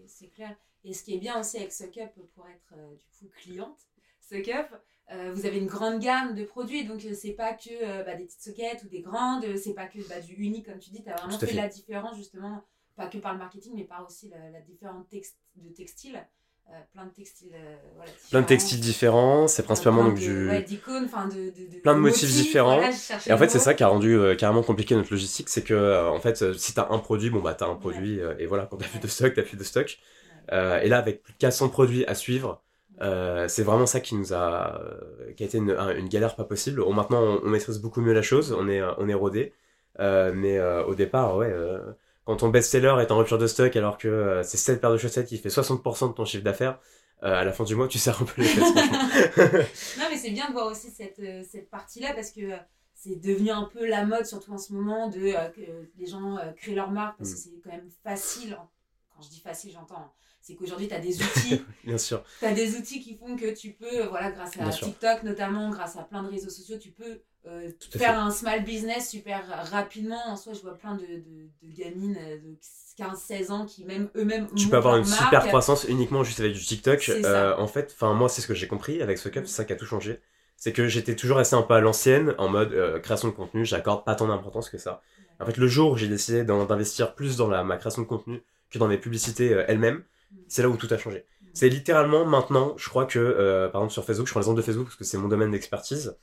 c'est 0.08 0.28
clair. 0.30 0.56
Et 0.84 0.94
ce 0.94 1.04
qui 1.04 1.16
est 1.16 1.20
bien 1.20 1.40
aussi 1.40 1.58
avec 1.58 1.72
SuckUp 1.72 2.12
pour 2.36 2.48
être 2.48 2.74
du 3.20 3.28
coup 3.28 3.34
cliente, 3.36 3.80
SuckUp, 4.22 4.68
euh, 5.12 5.32
vous 5.34 5.46
avez 5.46 5.60
une 5.60 5.68
grande 5.68 6.00
gamme 6.00 6.34
de 6.34 6.44
produits, 6.44 6.84
donc 6.84 7.06
euh, 7.06 7.14
c'est 7.14 7.34
pas 7.34 7.54
que 7.54 7.70
euh, 7.70 8.04
bah, 8.04 8.16
des 8.16 8.26
petites 8.26 8.42
soquettes 8.42 8.84
ou 8.84 8.88
des 8.88 9.02
grandes, 9.02 9.56
c'est 9.56 9.76
pas 9.76 9.86
que 9.86 10.00
bah, 10.10 10.20
du 10.20 10.34
unique 10.34 10.66
comme 10.66 10.80
tu 10.80 10.90
dis, 10.90 11.04
tu 11.04 11.10
as 11.10 11.16
vraiment 11.16 11.38
fait, 11.38 11.54
la 11.54 11.68
différence 11.68 12.18
justement, 12.18 12.64
pas 12.96 13.08
que 13.08 13.20
par 13.20 13.34
le 13.34 13.38
marketing, 13.38 13.74
mais 13.76 13.84
par 13.84 14.04
aussi 14.04 14.30
la, 14.30 14.50
la 14.50 14.62
différence 14.62 15.06
de 15.56 15.70
textiles. 16.66 16.92
plein 16.94 17.06
de 17.06 17.12
textiles 17.12 17.56
voilà, 17.96 18.12
plein 18.30 18.42
de 18.42 18.46
textiles 18.46 18.80
différents 18.80 19.48
c'est 19.48 19.64
principalement 19.64 20.04
donc 20.04 20.16
du 20.16 20.50
ouais, 20.50 20.62
de, 20.62 20.66
de, 20.66 21.80
plein 21.82 21.96
de 21.96 22.00
motifs, 22.00 22.30
différents. 22.30 22.82
et 23.28 23.34
en 23.34 23.38
fait 23.38 23.50
c'est 23.50 23.60
ça 23.60 23.74
qui 23.74 23.84
a 23.84 23.88
rendu 23.88 24.18
carrément 24.38 24.64
compliqué 24.64 24.96
notre 24.96 25.12
logistique 25.12 25.50
c'est 25.50 25.64
que 25.64 26.08
en 26.10 26.20
fait 26.20 26.54
si 26.58 26.74
t'as 26.74 26.88
un 26.90 27.00
produit 27.00 27.30
bon 27.30 27.42
bah 27.42 27.54
t'as 27.54 27.68
un 27.68 27.76
produit 27.76 28.20
et 28.40 28.46
voilà 28.46 28.68
quand 28.70 28.78
t'as 28.78 28.88
plus 28.88 29.00
de 29.00 29.08
stock 29.08 29.34
t'as 29.34 29.44
plus 29.44 29.58
de 29.58 29.64
stock. 29.64 29.98
Et 30.52 30.90
là 30.90 30.98
avec 30.98 31.24
plus 31.24 31.34
de 31.34 31.38
400 31.40 31.70
produits 31.70 32.06
à 32.06 32.16
suivre 32.16 32.62
euh, 33.02 33.48
c'est 33.48 33.64
vraiment 33.64 33.86
ça 33.86 34.00
qui 34.00 34.16
nous 34.16 34.34
a, 34.34 34.82
euh, 34.82 35.34
qui 35.36 35.44
a 35.44 35.46
été 35.46 35.58
une, 35.58 35.72
une 35.98 36.08
galère 36.10 36.36
pas 36.36 36.46
possible. 36.46 36.84
maintenant, 36.94 37.40
on, 37.44 37.50
maîtrise 37.50 37.80
beaucoup 37.80 38.02
mieux 38.02 38.14
la 38.14 38.22
chose, 38.22 38.56
on 38.58 38.68
est, 38.70 38.82
on 38.98 39.08
est 39.10 39.14
rodé. 39.14 39.54
Euh, 40.00 40.34
mais 40.36 40.60
au 40.62 40.96
départ, 40.96 41.36
ouais, 41.38 41.54
quand 42.26 42.38
ton 42.38 42.50
best-seller 42.50 42.96
est 43.00 43.12
en 43.12 43.18
rupture 43.18 43.38
de 43.38 43.48
stock 43.48 43.76
alors 43.76 43.98
que 43.98 44.42
c'est 44.44 44.58
cette 44.58 44.82
paire 44.82 44.92
de 44.92 44.98
chaussettes 44.98 45.28
qui 45.28 45.38
fait 45.38 45.50
60% 45.50 46.10
de 46.10 46.14
ton 46.14 46.26
chiffre 46.26 46.44
d'affaires, 46.44 46.80
à 47.22 47.44
la 47.44 47.52
fin 47.52 47.64
du 47.64 47.76
mois, 47.76 47.88
tu 47.88 47.98
sers 47.98 48.22
un 48.22 48.26
peu 48.26 48.42
les 48.42 48.48
fesses, 48.48 48.76
non, 49.98 50.06
mais 50.10 50.18
c'est 50.18 50.32
bien 50.32 50.48
de 50.50 50.54
voir 50.54 50.68
aussi 50.68 50.92
cette, 50.92 51.22
cette 51.50 51.70
partie-là 51.70 52.14
parce 52.14 52.32
que 52.32 52.42
c'est 52.94 53.16
devenu 53.16 53.52
un 53.52 53.64
peu 53.64 53.88
la 53.88 54.06
mode, 54.06 54.26
surtout 54.26 54.52
en 54.52 54.58
ce 54.58 54.74
moment, 54.74 55.10
de 55.10 55.32
que 55.56 55.90
les 55.98 56.06
gens 56.06 56.38
créent 56.58 56.76
leur 56.76 56.92
marque 56.92 57.18
parce 57.18 57.32
que 57.32 57.36
mm. 57.36 57.42
c'est 57.42 57.62
quand 57.64 57.76
même 57.76 57.90
facile. 58.04 58.58
Quand 59.16 59.22
je 59.22 59.30
dis 59.30 59.40
facile, 59.40 59.72
j'entends 59.72 60.12
c'est 60.46 60.54
qu'aujourd'hui, 60.54 60.88
tu 60.88 60.94
as 60.94 61.00
des 61.00 61.16
outils. 61.24 61.62
Bien 61.84 61.98
sûr. 61.98 62.24
Tu 62.40 62.46
as 62.46 62.54
des 62.54 62.76
outils 62.78 63.02
qui 63.02 63.18
font 63.18 63.36
que 63.36 63.52
tu 63.52 63.72
peux, 63.72 64.04
euh, 64.04 64.08
voilà, 64.08 64.30
grâce 64.30 64.52
à 64.60 64.70
TikTok 64.70 65.24
notamment, 65.24 65.72
grâce 65.72 65.98
à 65.98 66.04
plein 66.04 66.22
de 66.22 66.30
réseaux 66.30 66.52
sociaux, 66.52 66.78
tu 66.78 66.92
peux 66.92 67.22
euh, 67.48 67.72
faire 67.90 68.20
un 68.20 68.30
small 68.30 68.64
business 68.64 69.10
super 69.10 69.44
rapidement. 69.72 70.22
En 70.28 70.36
soi, 70.36 70.54
je 70.54 70.62
vois 70.62 70.76
plein 70.76 70.94
de, 70.94 71.02
de, 71.02 71.50
de 71.64 71.74
gamines 71.74 72.16
euh, 72.20 72.38
de 72.38 72.58
15-16 73.04 73.52
ans 73.52 73.66
qui, 73.66 73.86
même 73.86 74.10
eux-mêmes. 74.16 74.48
Tu 74.56 74.68
peux 74.68 74.78
avoir 74.78 74.98
une 74.98 75.06
super 75.06 75.48
croissance 75.48 75.86
uniquement 75.86 76.24
juste 76.24 76.40
avec 76.40 76.54
du 76.54 76.64
TikTok. 76.64 77.12
en 77.58 77.68
fait, 77.68 77.92
enfin 77.96 78.14
moi, 78.14 78.30
c'est 78.30 78.42
ce 78.42 78.48
que 78.48 78.54
j'ai 78.54 78.68
compris 78.68 79.02
avec 79.02 79.18
ce 79.18 79.30
cap, 79.30 79.48
c'est 79.48 79.56
ça 79.56 79.66
qui 79.66 79.74
a 79.74 79.76
tout 79.76 79.86
changé. 79.86 80.20
C'est 80.58 80.74
que 80.74 80.88
j'étais 80.88 81.16
toujours 81.16 81.38
resté 81.38 81.56
un 81.56 81.64
peu 81.64 81.74
à 81.74 81.82
l'ancienne, 81.82 82.36
en 82.38 82.50
mode 82.50 83.02
création 83.02 83.30
de 83.30 83.34
contenu, 83.34 83.66
j'accorde 83.66 84.06
pas 84.06 84.14
tant 84.14 84.28
d'importance 84.28 84.70
que 84.70 84.78
ça. 84.78 85.02
En 85.40 85.46
fait, 85.46 85.58
le 85.58 85.68
jour 85.68 85.92
où 85.92 85.98
j'ai 85.98 86.08
décidé 86.08 86.44
d'investir 86.44 87.16
plus 87.16 87.36
dans 87.36 87.48
la, 87.50 87.64
ma 87.64 87.78
création 87.78 88.04
de 88.04 88.08
contenu 88.08 88.44
que 88.70 88.78
dans 88.78 88.88
mes 88.88 88.98
publicités 88.98 89.50
elles-mêmes, 89.68 90.04
c'est 90.48 90.62
là 90.62 90.70
où 90.70 90.78
tout 90.78 90.88
a 90.92 90.98
changé. 90.98 91.26
C'est 91.54 91.70
littéralement 91.70 92.26
maintenant, 92.26 92.74
je 92.78 92.90
crois 92.90 93.06
que, 93.06 93.18
euh, 93.18 93.70
par 93.70 93.82
exemple 93.82 93.94
sur 93.94 94.04
Facebook, 94.04 94.28
je 94.28 94.32
prends 94.32 94.42
l'exemple 94.42 94.58
de 94.58 94.62
Facebook 94.62 94.88
parce 94.88 94.98
que 94.98 95.06
c'est 95.06 95.18
mon 95.18 95.30
domaine 95.30 95.52
d'expertise. 95.52 96.18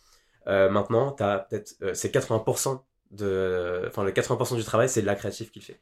Euh, 0.46 0.68
maintenant, 0.68 1.12
t'as 1.12 1.38
peut-être, 1.38 1.74
euh, 1.82 1.94
c'est 1.94 2.12
80% 2.12 2.84
de, 3.12 3.84
enfin 3.86 4.04
le 4.04 4.12
80% 4.12 4.56
du 4.56 4.64
travail, 4.64 4.88
c'est 4.88 5.02
la 5.02 5.14
créatif 5.14 5.50
qui 5.50 5.60
le 5.60 5.64
fait 5.64 5.80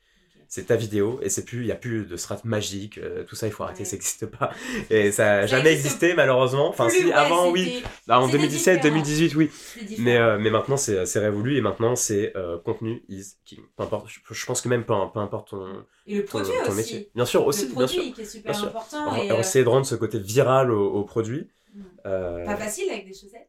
c'est 0.50 0.64
ta 0.64 0.74
vidéo 0.74 1.20
et 1.22 1.28
c'est 1.28 1.44
plus 1.44 1.60
il 1.60 1.66
y 1.68 1.72
a 1.72 1.76
plus 1.76 2.06
de 2.06 2.16
strat 2.16 2.40
magique 2.42 2.98
euh, 2.98 3.22
tout 3.22 3.36
ça 3.36 3.46
il 3.46 3.52
faut 3.52 3.62
arrêter 3.62 3.84
ça 3.84 3.94
n'existe 3.94 4.26
pas. 4.26 4.50
Et 4.90 5.12
ça 5.12 5.24
n'a 5.24 5.46
jamais 5.46 5.72
existé 5.72 6.12
malheureusement. 6.14 6.68
Enfin 6.68 6.88
si 6.90 7.12
avant 7.12 7.52
oui. 7.52 7.84
bah, 8.08 8.18
en 8.18 8.28
2017 8.28 8.82
2018 8.82 9.36
oui. 9.36 9.48
Mais 10.00 10.16
euh, 10.16 10.38
mais 10.40 10.50
maintenant 10.50 10.76
c'est 10.76 11.06
c'est 11.06 11.20
révolu 11.20 11.56
et 11.56 11.60
maintenant 11.60 11.94
c'est 11.94 12.36
euh, 12.36 12.58
contenu 12.58 13.04
is 13.08 13.36
king. 13.44 13.60
Peu 13.76 13.84
importe 13.84 14.08
je, 14.08 14.44
pense 14.44 14.60
que 14.60 14.68
même 14.68 14.84
peu, 14.84 14.94
peu 15.14 15.20
importe 15.20 15.50
ton 15.50 15.84
et 16.08 16.16
le 16.16 16.24
produit 16.24 16.52
ton, 16.64 16.72
aussi. 16.72 16.76
métier. 16.76 17.10
Bien 17.14 17.26
sûr 17.26 17.46
aussi 17.46 17.68
le 17.68 17.74
bien 17.76 17.86
sûr. 17.86 18.02
qui 18.12 18.20
est 18.20 18.24
super 18.24 18.64
important 18.64 19.16
et 19.22 19.28
essayer 19.28 19.64
de 19.64 19.68
rendre 19.68 19.86
ce 19.86 19.94
côté 19.94 20.18
viral 20.18 20.72
au, 20.72 21.04
produit. 21.04 21.48
Mm. 21.72 21.82
pas 22.02 22.56
facile 22.56 22.90
avec 22.90 23.06
des 23.06 23.14
chaussettes? 23.14 23.48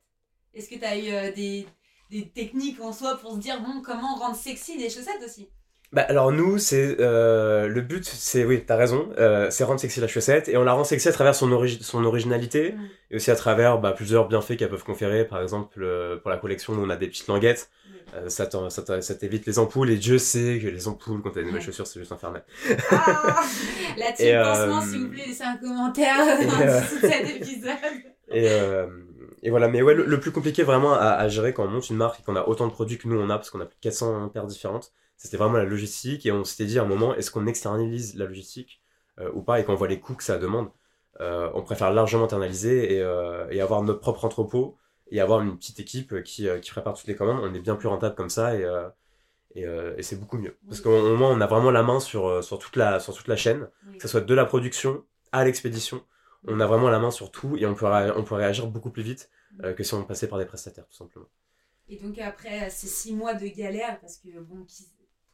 Est-ce 0.53 0.69
que 0.69 0.75
tu 0.75 0.85
as 0.85 0.99
eu 0.99 1.33
des 1.33 1.65
des 2.11 2.29
techniques 2.29 2.79
en 2.79 2.93
soi 2.93 3.17
pour 3.17 3.33
se 3.33 3.39
dire 3.39 3.59
bon 3.59 3.81
comment 3.81 4.17
rendre 4.17 4.35
sexy 4.35 4.77
des 4.77 4.91
chaussettes 4.91 5.23
aussi? 5.25 5.49
Bah 5.93 6.05
alors 6.07 6.31
nous, 6.31 6.57
c'est 6.57 7.01
euh, 7.01 7.67
le 7.67 7.81
but, 7.81 8.05
c'est 8.05 8.45
oui, 8.45 8.63
t'as 8.65 8.77
raison, 8.77 9.09
euh, 9.17 9.49
c'est 9.51 9.65
rendre 9.65 9.79
sexy 9.81 9.99
la 9.99 10.07
chaussette 10.07 10.47
et 10.47 10.55
on 10.55 10.63
la 10.63 10.71
rend 10.71 10.85
sexy 10.85 11.09
à 11.09 11.11
travers 11.11 11.35
son, 11.35 11.49
son 11.81 12.05
originalité 12.05 12.71
mm. 12.71 12.79
et 13.11 13.15
aussi 13.17 13.29
à 13.29 13.35
travers 13.35 13.77
bah, 13.77 13.91
plusieurs 13.91 14.29
bienfaits 14.29 14.55
qu'elles 14.55 14.69
peuvent 14.69 14.85
conférer. 14.85 15.25
Par 15.25 15.41
exemple, 15.41 15.83
euh, 15.83 16.15
pour 16.15 16.29
la 16.29 16.37
collection, 16.37 16.73
on 16.73 16.89
a 16.89 16.95
des 16.95 17.07
petites 17.07 17.27
languettes, 17.27 17.69
euh, 18.15 18.29
ça, 18.29 18.49
ça, 18.69 19.15
t'évite 19.15 19.45
les 19.45 19.59
ampoules 19.59 19.89
et 19.89 19.97
Dieu 19.97 20.17
sait 20.17 20.59
que 20.63 20.67
les 20.67 20.87
ampoules 20.87 21.21
quand 21.21 21.31
t'as 21.31 21.41
des 21.41 21.47
nouvelles 21.47 21.61
chaussures, 21.61 21.85
c'est 21.85 21.99
juste 21.99 22.13
infernal. 22.13 22.45
Ah, 22.89 23.43
la 23.97 24.13
team 24.13 24.41
pansement, 24.41 24.81
s'il 24.81 25.01
vous 25.01 25.09
plaît, 25.09 25.25
laissez 25.27 25.43
un 25.43 25.57
commentaire 25.57 26.15
sous 26.89 26.99
cet 27.01 27.29
épisode. 27.29 27.71
Et, 28.33 28.47
et 29.43 29.49
voilà, 29.49 29.67
mais 29.67 29.81
ouais, 29.81 29.93
le, 29.93 30.19
plus 30.21 30.31
compliqué 30.31 30.63
vraiment 30.63 30.93
à, 30.93 31.07
à, 31.07 31.27
gérer 31.27 31.51
quand 31.51 31.65
on 31.65 31.67
monte 31.67 31.89
une 31.89 31.97
marque 31.97 32.21
et 32.21 32.23
qu'on 32.23 32.37
a 32.37 32.47
autant 32.47 32.65
de 32.65 32.71
produits 32.71 32.97
que 32.97 33.09
nous 33.09 33.19
on 33.19 33.29
a, 33.29 33.35
parce 33.35 33.49
qu'on 33.49 33.59
a 33.59 33.65
plus 33.65 33.75
de 33.75 33.81
400 33.81 34.29
paires 34.29 34.45
différentes 34.45 34.93
c'était 35.21 35.37
vraiment 35.37 35.57
la 35.57 35.65
logistique 35.65 36.25
et 36.25 36.31
on 36.31 36.43
s'était 36.43 36.65
dit 36.65 36.79
à 36.79 36.81
un 36.81 36.87
moment 36.87 37.13
est-ce 37.13 37.29
qu'on 37.29 37.45
externalise 37.45 38.15
la 38.15 38.25
logistique 38.25 38.81
euh, 39.19 39.29
ou 39.35 39.43
pas 39.43 39.59
et 39.59 39.63
quand 39.63 39.73
on 39.73 39.75
voit 39.75 39.87
les 39.87 39.99
coûts 39.99 40.15
que 40.15 40.23
ça 40.23 40.39
demande? 40.39 40.71
Euh, 41.19 41.51
on 41.53 41.61
préfère 41.61 41.91
largement 41.91 42.23
internaliser 42.23 42.95
et, 42.95 43.01
euh, 43.03 43.47
et, 43.51 43.61
avoir 43.61 43.83
notre 43.83 43.99
propre 43.99 44.25
entrepôt 44.25 44.79
et 45.11 45.21
avoir 45.21 45.41
une 45.41 45.55
petite 45.57 45.79
équipe 45.79 46.23
qui, 46.23 46.47
qui 46.63 46.71
prépare 46.71 46.95
toutes 46.95 47.05
les 47.05 47.15
commandes. 47.15 47.39
On 47.43 47.53
est 47.53 47.59
bien 47.59 47.75
plus 47.75 47.87
rentable 47.87 48.15
comme 48.15 48.31
ça 48.31 48.55
et, 48.55 48.65
et, 49.53 49.63
et 49.63 50.01
c'est 50.01 50.15
beaucoup 50.15 50.39
mieux. 50.39 50.57
Parce 50.67 50.81
qu'au 50.81 51.15
moins 51.15 51.29
on 51.29 51.39
a 51.39 51.45
vraiment 51.45 51.69
la 51.69 51.83
main 51.83 51.99
sur, 51.99 52.43
sur, 52.43 52.57
toute, 52.57 52.75
la, 52.75 52.99
sur 52.99 53.13
toute 53.13 53.27
la 53.27 53.35
chaîne. 53.35 53.69
Que 53.93 54.01
ce 54.01 54.07
soit 54.07 54.21
de 54.21 54.33
la 54.33 54.45
production 54.45 55.05
à 55.31 55.45
l'expédition 55.45 56.03
on 56.47 56.59
a 56.59 56.65
vraiment 56.65 56.89
la 56.89 56.97
main 56.97 57.11
sur 57.11 57.29
tout 57.29 57.55
et 57.55 57.67
on 57.67 57.75
peut, 57.75 57.85
on 57.85 58.23
peut 58.23 58.33
réagir 58.33 58.65
beaucoup 58.65 58.89
plus 58.89 59.03
vite 59.03 59.29
que 59.61 59.83
si 59.83 59.93
on 59.93 60.03
passait 60.03 60.27
par 60.27 60.39
des 60.39 60.45
prestataires 60.45 60.87
tout 60.87 60.95
simplement. 60.95 61.27
Et 61.87 61.97
donc 61.97 62.17
après 62.17 62.71
ces 62.71 62.87
six 62.87 63.13
mois 63.13 63.35
de 63.35 63.45
galère 63.45 63.99
parce 63.99 64.17
que 64.17 64.39
bon 64.39 64.65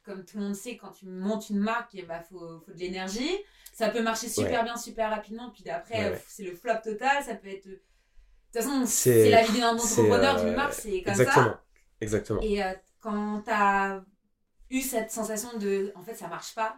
comme 0.08 0.24
tout 0.24 0.38
le 0.38 0.46
monde 0.46 0.56
sait, 0.56 0.78
quand 0.78 0.92
tu 0.92 1.06
montes 1.06 1.50
une 1.50 1.60
marque, 1.60 1.94
il 1.94 2.08
bah, 2.08 2.22
faut, 2.22 2.62
faut 2.66 2.72
de 2.72 2.80
l'énergie. 2.80 3.30
Ça 3.74 3.90
peut 3.90 4.02
marcher 4.02 4.30
super 4.30 4.64
bien, 4.64 4.78
super 4.78 5.10
rapidement, 5.10 5.52
puis 5.52 5.70
après, 5.70 6.20
c'est 6.28 6.44
le 6.44 6.56
flop 6.56 6.80
total. 6.84 7.24
Ça 7.24 7.36
peut 7.36 7.50
être. 7.50 7.68
De 7.68 7.74
toute 7.74 8.64
façon, 8.64 8.86
c'est 8.86 9.30
la 9.30 9.44
vie 9.44 9.60
d'un 9.60 9.76
entrepreneur 9.76 10.44
d'une 10.44 10.56
marque, 10.56 10.74
c'est 10.74 11.02
comme 11.02 11.12
exactement. 11.12 11.46
ça. 11.46 11.64
Exactement. 12.00 12.42
Et 12.42 12.64
euh, 12.64 12.74
quand 13.02 13.42
tu 13.44 13.52
as 13.52 14.04
eu 14.70 14.82
cette 14.82 15.12
sensation 15.12 15.50
de 15.60 15.92
en 15.96 16.02
fait, 16.02 16.16
ça 16.16 16.28
marche 16.28 16.56
pas, 16.56 16.78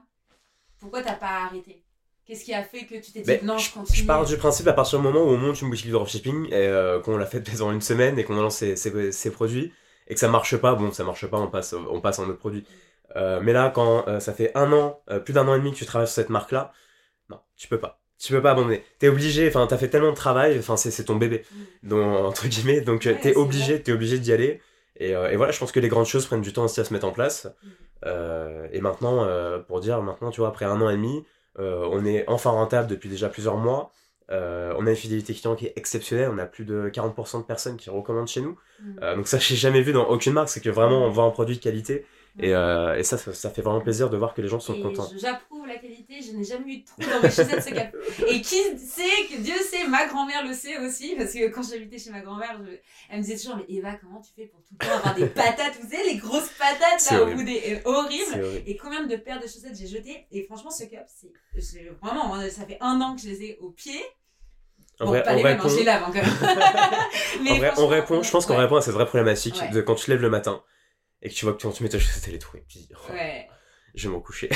pourquoi 0.80 1.04
t'as 1.04 1.14
pas 1.14 1.46
arrêté? 1.46 1.84
Qu'est-ce 2.26 2.44
qui 2.44 2.54
a 2.54 2.64
fait 2.64 2.86
que 2.86 2.96
tu 2.96 3.12
t'es 3.12 3.22
dit 3.22 3.28
ben, 3.28 3.40
non, 3.44 3.58
je 3.58 3.72
continue 3.72 3.98
Je 3.98 4.06
pars 4.06 4.26
du 4.26 4.38
principe 4.38 4.68
à 4.68 4.74
partir 4.74 5.00
du 5.00 5.06
moment 5.06 5.22
où 5.22 5.30
on 5.30 5.38
monte 5.38 5.62
une 5.62 5.70
boutique 5.70 5.88
de 5.88 5.94
dropshipping 5.94 6.48
et 6.48 6.54
euh, 6.54 7.00
qu'on 7.00 7.18
l'a 7.18 7.26
fait 7.26 7.42
pendant 7.42 7.72
une 7.72 7.82
semaine 7.82 8.20
et 8.20 8.24
qu'on 8.24 8.38
a 8.38 8.42
lancé 8.42 8.76
ses, 8.76 9.32
produits 9.32 9.74
et 10.08 10.14
que 10.14 10.20
ça 10.20 10.28
marche 10.28 10.58
pas, 10.58 10.76
bon, 10.76 10.92
ça 10.92 11.04
marche 11.04 11.26
pas, 11.28 11.40
on 11.40 11.48
passe, 11.48 11.74
on 11.74 12.02
passe 12.02 12.20
en 12.20 12.24
autre 12.24 12.38
produit. 12.38 12.66
Euh, 13.16 13.40
mais 13.42 13.54
là, 13.54 13.72
quand 13.74 14.08
euh, 14.08 14.20
ça 14.20 14.34
fait 14.34 14.52
un 14.56 14.72
an, 14.72 15.02
euh, 15.10 15.20
plus 15.20 15.34
d'un 15.34 15.48
an 15.48 15.56
et 15.56 15.60
demi 15.60 15.72
que 15.72 15.78
tu 15.78 15.86
travailles 15.86 16.08
sur 16.08 16.16
cette 16.16 16.30
marque-là, 16.30 16.72
non, 17.30 17.40
tu 17.56 17.68
peux 17.68 17.80
pas. 17.80 18.00
Tu 18.18 18.34
peux 18.34 18.42
pas 18.42 18.52
abandonner. 18.52 18.84
T'es 19.00 19.08
obligé, 19.08 19.48
enfin, 19.48 19.66
t'as 19.66 19.78
fait 19.78 19.88
tellement 19.88 20.12
de 20.12 20.16
travail, 20.16 20.58
enfin, 20.60 20.76
c'est 20.76 21.06
ton 21.06 21.16
bébé, 21.16 21.46
mm. 21.52 21.88
donc, 21.88 22.26
entre 22.26 22.48
guillemets, 22.48 22.82
donc 22.82 23.02
tu 23.02 23.16
t'es 23.18 23.36
obligé, 23.36 23.82
t'es 23.82 23.94
obligé 23.94 24.20
d'y 24.20 24.34
aller. 24.34 24.62
Et, 24.98 25.12
et, 25.12 25.36
voilà, 25.38 25.54
je 25.54 25.60
pense 25.60 25.72
que 25.72 25.80
les 25.80 25.88
grandes 25.88 26.06
choses 26.06 26.26
prennent 26.26 26.42
du 26.42 26.52
temps 26.52 26.66
aussi 26.66 26.82
à 26.82 26.84
se 26.84 26.94
mettre 26.94 27.08
en 27.08 27.12
place. 27.12 27.48
Mm. 27.64 28.10
et 28.74 28.82
maintenant, 28.82 29.26
pour 29.68 29.80
dire, 29.80 30.02
maintenant, 30.02 30.32
tu 30.32 30.42
vois, 30.42 30.50
après 30.50 30.66
un 30.66 30.82
an 30.82 30.90
et 30.90 30.98
demi, 30.98 31.26
on 31.58 32.06
est 32.06 32.26
enfin 32.28 32.50
rentable 32.50 32.90
depuis 32.90 33.10
déjà 33.10 33.30
plusieurs 33.30 33.56
mois. 33.56 33.92
Euh, 34.32 34.74
on 34.78 34.86
a 34.86 34.92
une 34.92 34.96
fidélité 34.96 35.34
client 35.34 35.56
qui 35.56 35.66
est 35.66 35.74
exceptionnelle. 35.76 36.30
On 36.32 36.38
a 36.38 36.46
plus 36.46 36.66
de 36.66 36.90
40% 36.90 37.40
de 37.40 37.44
personnes 37.44 37.78
qui 37.78 37.90
recommandent 37.90 38.28
chez 38.28 38.42
nous. 38.42 38.58
Mm. 38.82 39.00
Euh, 39.02 39.16
donc 39.16 39.28
ça, 39.28 39.38
j'ai 39.40 39.56
jamais 39.56 39.82
vu 39.82 39.94
dans 39.94 40.06
aucune 40.06 40.34
marque. 40.34 40.50
C'est 40.50 40.62
que 40.62 40.70
vraiment, 40.70 41.06
on 41.06 41.10
vend 41.10 41.28
un 41.28 41.32
produit 41.32 41.58
de 41.58 41.62
qualité. 41.62 42.06
Et, 42.42 42.56
euh, 42.56 42.96
et 42.98 43.04
ça, 43.04 43.18
ça, 43.18 43.34
ça 43.34 43.50
fait 43.50 43.62
vraiment 43.62 43.82
plaisir 43.82 44.10
de 44.10 44.16
voir 44.18 44.34
que 44.34 44.42
les 44.42 44.48
gens 44.48 44.60
sont 44.60 44.74
Et 44.74 44.82
contents. 44.82 45.10
J'approuve 45.20 45.68
la 45.68 45.76
qualité, 45.76 46.22
je 46.22 46.32
n'ai 46.32 46.44
jamais 46.44 46.74
eu 46.74 46.78
de 46.80 46.86
trou 46.86 47.02
dans 47.02 47.22
mes 47.22 47.30
chaussettes 47.30 47.64
ce 47.64 47.70
cap. 47.74 47.94
Et 48.28 48.42
qui 48.42 48.56
sait 48.78 49.28
que 49.30 49.42
Dieu 49.42 49.56
sait, 49.70 49.86
ma 49.88 50.06
grand-mère 50.08 50.46
le 50.48 50.54
sait 50.54 50.78
aussi, 50.78 51.16
parce 51.18 51.34
que 51.34 51.48
quand 51.50 51.62
j'habitais 51.70 51.98
chez 51.98 52.12
ma 52.12 52.22
grand-mère, 52.22 52.58
je- 52.66 52.78
elle 53.10 53.18
me 53.18 53.24
disait 53.24 53.36
toujours 53.38 53.58
Mais 53.58 53.66
Eva, 53.76 53.94
comment 53.96 54.22
tu 54.22 54.32
fais 54.36 54.46
pour 54.46 54.62
tout 54.62 54.74
le 54.80 54.86
temps 54.88 54.94
avoir 54.96 55.16
des 55.16 55.26
patates? 55.28 55.74
Vous 55.82 55.90
savez, 55.90 56.04
les 56.12 56.16
grosses 56.18 56.50
patates 56.58 57.12
là 57.12 57.24
au 57.24 57.28
bout 57.36 57.44
des. 57.44 57.82
euh, 57.86 57.90
horrible. 57.90 58.42
Et 58.66 58.78
combien 58.78 59.06
de 59.06 59.16
paires 59.18 59.40
de 59.40 59.44
chaussettes 59.48 59.76
j'ai 59.78 59.88
jetées? 59.88 60.26
Et 60.32 60.44
franchement, 60.44 60.72
ce 60.72 60.86
cup, 60.86 61.00
c'est. 61.08 61.90
Vraiment, 62.02 62.36
hein, 62.36 62.50
ça 62.50 62.66
fait 62.66 62.78
un 62.80 63.02
an 63.02 63.16
que 63.16 63.22
je 63.22 63.28
les 63.28 63.44
ai 63.44 63.58
au 63.62 63.70
pied. 63.70 64.00
En 65.02 65.06
Bon, 65.06 65.12
vrai, 65.12 65.24
pas 65.24 65.32
on 65.34 65.36
les 65.38 65.44
mêmes, 65.44 65.54
hein, 65.54 65.62
répond. 65.64 65.70
je 65.70 65.76
les 65.78 65.84
lave 65.86 66.04
hein, 66.04 66.12
quand 66.14 66.22
même. 66.22 66.60
Mais 67.44 67.52
En 67.52 67.56
vrai, 67.58 67.72
on 67.78 67.88
répond, 67.88 68.22
je 68.22 68.30
pense 68.32 68.46
qu'on 68.46 68.56
ouais. 68.56 68.60
répond 68.64 68.76
à 68.76 68.82
cette 68.82 68.94
vraie 68.94 69.06
problématique 69.06 69.56
Ouais. 69.62 69.70
de 69.70 69.80
quand 69.82 69.96
tu 69.96 70.06
te 70.06 70.12
lèves 70.12 70.22
le 70.22 70.30
matin 70.30 70.62
et 71.22 71.30
que 71.30 71.34
tu 71.34 71.46
vois 71.46 71.54
que 71.54 71.62
quand 71.62 71.72
tu 71.72 71.84
mets 71.84 71.90
ta 71.90 72.00
chaussette, 72.00 72.24
elle 72.28 72.36
est 72.36 72.40
trouée. 72.40 72.64
Tu 72.68 72.80
te 72.80 72.84
dis, 72.84 72.90
oh, 72.94 73.12
Ouais. 73.14 73.48
je 73.96 74.08
vais 74.08 74.14
m'en 74.14 74.20
coucher. 74.22 74.50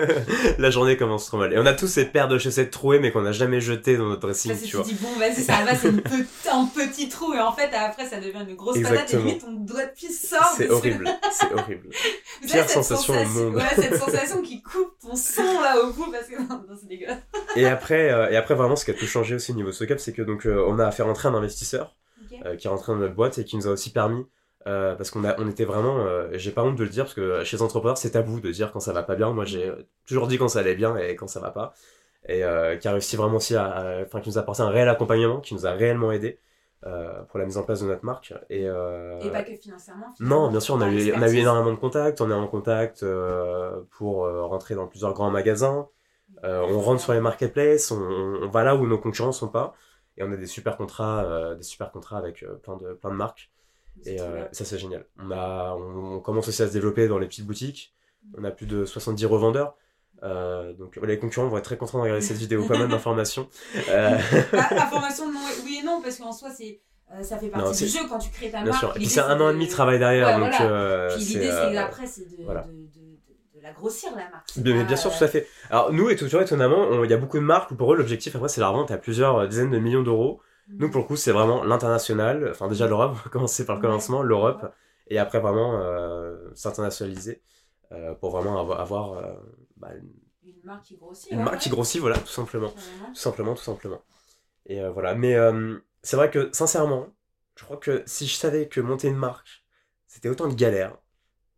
la 0.58 0.70
journée 0.70 0.96
commence 0.96 1.26
trop 1.26 1.38
mal. 1.38 1.52
Et 1.52 1.58
on 1.58 1.66
a 1.66 1.72
tous 1.72 1.86
ces 1.86 2.04
paires 2.04 2.28
de 2.28 2.38
chaussettes 2.38 2.70
trouées, 2.70 2.98
mais 2.98 3.10
qu'on 3.12 3.22
n'a 3.22 3.32
jamais 3.32 3.60
jetées 3.60 3.96
dans 3.96 4.06
notre 4.06 4.20
dressing, 4.22 4.52
Parce 4.52 4.64
tu 4.64 4.76
vois. 4.76 4.84
dis, 4.84 4.94
bon, 4.94 5.12
vas-y, 5.18 5.36
ça 5.42 5.64
va, 5.64 5.74
c'est 5.74 5.88
un 6.50 6.66
petit 6.66 7.08
trou, 7.08 7.32
et 7.32 7.40
en 7.40 7.52
fait, 7.52 7.70
après, 7.74 8.06
ça 8.06 8.18
devient 8.20 8.44
une 8.48 8.56
grosse 8.56 8.80
patate, 8.82 9.14
et 9.14 9.38
ton 9.38 9.52
doigt 9.52 9.86
de 9.86 9.92
pied 9.92 10.10
sort. 10.10 10.52
C'est 10.56 10.68
horrible, 10.68 11.08
c'est 11.32 11.52
horrible. 11.52 11.88
Vous 12.42 12.48
Pire 12.48 12.68
sensation 12.68 13.14
au 13.14 13.24
monde. 13.26 13.56
Ouais, 13.56 13.62
cette 13.76 13.96
sensation 13.96 14.42
qui 14.42 14.60
coupe 14.62 14.98
ton 15.00 15.14
son 15.16 15.42
là 15.60 15.80
au 15.82 15.92
bout, 15.92 16.10
parce 16.10 16.26
que 16.26 16.36
non, 16.40 16.64
non, 16.68 16.76
c'est 16.78 16.88
dégueulasse. 16.88 17.20
Et 17.56 17.66
après, 17.66 18.10
euh, 18.10 18.28
et 18.30 18.36
après 18.36 18.54
vraiment, 18.54 18.76
ce 18.76 18.84
qui 18.84 18.90
a 18.90 18.94
tout 18.94 19.06
changé 19.06 19.34
aussi 19.36 19.52
au 19.52 19.54
niveau 19.54 19.72
SoCap, 19.72 19.98
c'est 20.00 20.12
que 20.12 20.22
donc 20.22 20.46
euh, 20.46 20.64
on 20.68 20.78
a 20.78 20.90
fait 20.90 21.02
rentrer 21.02 21.28
un 21.28 21.34
investisseur 21.34 21.96
euh, 22.44 22.56
qui 22.56 22.66
est 22.66 22.70
rentré 22.70 22.92
dans 22.92 22.98
notre 22.98 23.14
boîte 23.14 23.38
et 23.38 23.44
qui 23.44 23.56
nous 23.56 23.66
a 23.66 23.70
aussi 23.70 23.90
permis, 23.92 24.24
euh, 24.66 24.94
parce 24.94 25.10
qu'on 25.10 25.24
on 25.24 25.48
était 25.48 25.64
vraiment, 25.64 26.00
euh, 26.00 26.28
j'ai 26.34 26.50
pas 26.50 26.62
honte 26.62 26.76
de 26.76 26.84
le 26.84 26.90
dire, 26.90 27.04
parce 27.04 27.14
que 27.14 27.44
chez 27.44 27.56
les 27.56 27.62
entrepreneurs, 27.62 27.96
c'est 27.96 28.10
tabou 28.10 28.40
de 28.40 28.50
dire 28.50 28.72
quand 28.72 28.80
ça 28.80 28.92
va 28.92 29.02
pas 29.02 29.16
bien. 29.16 29.30
Moi, 29.32 29.44
j'ai 29.44 29.72
toujours 30.06 30.26
dit 30.26 30.36
quand 30.38 30.48
ça 30.48 30.60
allait 30.60 30.74
bien 30.74 30.96
et 30.96 31.16
quand 31.16 31.28
ça 31.28 31.40
va 31.40 31.50
pas. 31.50 31.72
Et 32.28 32.44
euh, 32.44 32.76
qui 32.76 32.86
a 32.86 32.92
réussi 32.92 33.16
vraiment 33.16 33.36
aussi 33.36 33.56
à, 33.56 34.02
enfin, 34.04 34.20
qui 34.20 34.28
nous 34.28 34.36
a 34.36 34.42
apporté 34.42 34.62
un 34.62 34.68
réel 34.68 34.88
accompagnement, 34.88 35.40
qui 35.40 35.54
nous 35.54 35.66
a 35.66 35.72
réellement 35.72 36.12
aidé 36.12 36.38
pour 37.28 37.38
la 37.38 37.44
mise 37.44 37.58
en 37.58 37.62
place 37.62 37.82
de 37.82 37.86
notre 37.86 38.06
marque. 38.06 38.32
Et, 38.48 38.62
Et 38.64 39.30
pas 39.30 39.42
que 39.42 39.54
financièrement. 39.54 40.06
non, 40.20 40.50
bien 40.50 40.60
sûr, 40.60 40.74
on 40.74 40.80
a, 40.80 40.88
eu, 40.90 41.12
on 41.14 41.22
a 41.22 41.28
eu 41.28 41.36
énormément 41.36 41.72
de 41.72 41.78
contacts. 41.78 42.20
On 42.20 42.30
est 42.30 42.34
en 42.34 42.46
contact 42.46 43.04
pour 43.90 44.26
rentrer 44.26 44.74
dans 44.74 44.86
plusieurs 44.86 45.12
grands 45.14 45.30
magasins. 45.30 45.88
On 46.42 46.80
rentre 46.80 47.00
sur 47.02 47.12
les 47.12 47.20
marketplaces, 47.20 47.90
on, 47.90 48.00
on 48.42 48.48
va 48.48 48.64
là 48.64 48.76
où 48.76 48.86
nos 48.86 48.98
concurrents 48.98 49.32
sont 49.32 49.48
pas. 49.48 49.74
Et 50.16 50.22
on 50.22 50.32
a 50.32 50.36
des 50.36 50.46
super 50.46 50.76
contrats, 50.76 51.54
des 51.54 51.62
super 51.62 51.90
contrats 51.90 52.18
avec 52.18 52.44
plein, 52.62 52.76
de, 52.76 52.92
plein 52.94 53.10
de 53.10 53.16
marques. 53.16 53.50
Et 54.06 54.20
euh, 54.20 54.44
ça, 54.52 54.64
c'est 54.64 54.78
génial. 54.78 55.04
On, 55.18 55.30
a, 55.30 55.74
on, 55.78 56.14
on 56.16 56.20
commence 56.20 56.48
aussi 56.48 56.62
à 56.62 56.68
se 56.68 56.72
développer 56.72 57.06
dans 57.08 57.18
les 57.18 57.26
petites 57.26 57.46
boutiques. 57.46 57.94
On 58.38 58.44
a 58.44 58.50
plus 58.50 58.66
de 58.66 58.84
70 58.84 59.26
revendeurs. 59.26 59.76
Euh, 60.22 60.74
donc 60.74 60.96
les 61.02 61.18
concurrents 61.18 61.48
vont 61.48 61.56
être 61.56 61.64
très 61.64 61.78
contents 61.78 61.96
de 61.98 62.02
regarder 62.02 62.20
cette 62.22 62.36
vidéo, 62.36 62.62
pas 62.66 62.76
mal 62.78 62.88
d'informations. 62.90 63.48
Euh, 63.88 64.18
Information, 64.52 65.32
non, 65.32 65.40
oui 65.64 65.78
et 65.82 65.84
non, 65.86 66.00
parce 66.02 66.18
qu'en 66.18 66.32
soi, 66.32 66.50
c'est. 66.50 66.80
euh, 67.14 67.22
ça 67.22 67.38
fait 67.38 67.48
partie 67.48 67.66
Non, 67.66 67.72
du 67.72 67.86
jeu 67.86 68.00
quand 68.08 68.18
tu 68.18 68.30
crées 68.30 68.50
ta 68.50 68.58
bien 68.62 68.66
marque. 68.72 68.78
sûr. 68.80 68.90
Et 68.96 68.98
puis 68.98 69.06
c'est 69.06 69.20
un 69.20 69.40
an 69.40 69.48
et 69.50 69.52
demi 69.54 69.66
de 69.66 69.70
travail 69.70 69.98
derrière. 69.98 70.28
Ouais, 70.28 70.40
donc, 70.40 70.50
voilà. 70.58 70.70
euh, 70.70 71.14
Puis 71.16 71.24
l'idée, 71.24 71.50
c'est 71.50 71.76
après, 71.78 72.06
c'est 72.06 72.24
de, 72.38 72.44
voilà. 72.44 72.62
de, 72.62 72.68
de, 72.72 72.74
de- 72.74 73.58
de 73.58 73.62
la 73.62 73.72
grossir 73.72 74.10
la 74.16 74.28
marque. 74.30 74.58
Bien, 74.58 74.74
mais 74.74 74.80
pas, 74.82 74.86
bien 74.88 74.96
sûr, 74.96 75.10
euh, 75.10 75.18
tout 75.18 75.24
à 75.24 75.28
fait. 75.28 75.46
Alors, 75.70 75.92
nous, 75.92 76.08
et 76.10 76.16
toujours 76.16 76.42
étonnamment, 76.42 76.78
on- 76.90 77.04
il 77.04 77.10
y 77.10 77.14
a 77.14 77.18
beaucoup 77.18 77.38
de 77.38 77.42
marques 77.42 77.70
où 77.70 77.74
pour 77.76 77.92
eux, 77.92 77.96
l'objectif, 77.96 78.36
après, 78.36 78.48
c'est 78.48 78.60
la 78.60 78.68
revente 78.68 78.90
à 78.90 78.98
plusieurs 78.98 79.48
dizaines 79.48 79.70
de 79.70 79.78
millions 79.78 80.02
d'euros. 80.02 80.40
Nous, 80.78 80.90
pour 80.90 81.00
le 81.00 81.06
coup, 81.06 81.16
c'est 81.16 81.32
vraiment 81.32 81.64
l'international. 81.64 82.48
Enfin, 82.50 82.68
déjà 82.68 82.86
l'Europe, 82.86 83.12
on 83.12 83.14
va 83.24 83.30
commencer 83.30 83.64
par 83.66 83.76
le 83.76 83.82
commencement, 83.82 84.22
l'Europe. 84.22 84.72
Et 85.08 85.18
après, 85.18 85.40
vraiment, 85.40 85.80
euh, 85.80 86.36
s'internationaliser 86.54 87.42
euh, 87.92 88.14
pour 88.14 88.30
vraiment 88.30 88.60
avoir, 88.60 88.80
avoir 88.80 89.12
euh, 89.14 89.32
bah, 89.76 89.88
une, 90.44 90.54
marque 90.62 90.84
qui 90.84 90.96
grossit. 90.96 91.32
une 91.32 91.38
ouais, 91.38 91.44
marque 91.44 91.56
ouais. 91.56 91.60
qui 91.60 91.70
grossit, 91.70 92.00
voilà, 92.00 92.18
tout 92.18 92.28
simplement. 92.28 92.68
Tout 92.70 93.14
simplement, 93.14 93.54
tout 93.54 93.64
simplement. 93.64 94.00
Et 94.66 94.80
euh, 94.80 94.90
voilà. 94.90 95.14
Mais 95.14 95.36
c'est 96.02 96.16
vrai 96.16 96.30
que, 96.30 96.50
sincèrement, 96.52 97.08
je 97.56 97.64
crois 97.64 97.76
que 97.76 98.02
si 98.06 98.26
je 98.26 98.36
savais 98.36 98.68
que 98.68 98.80
monter 98.80 99.08
une 99.08 99.16
marque, 99.16 99.64
c'était 100.06 100.28
autant 100.28 100.48
de 100.48 100.54
galère, 100.54 100.96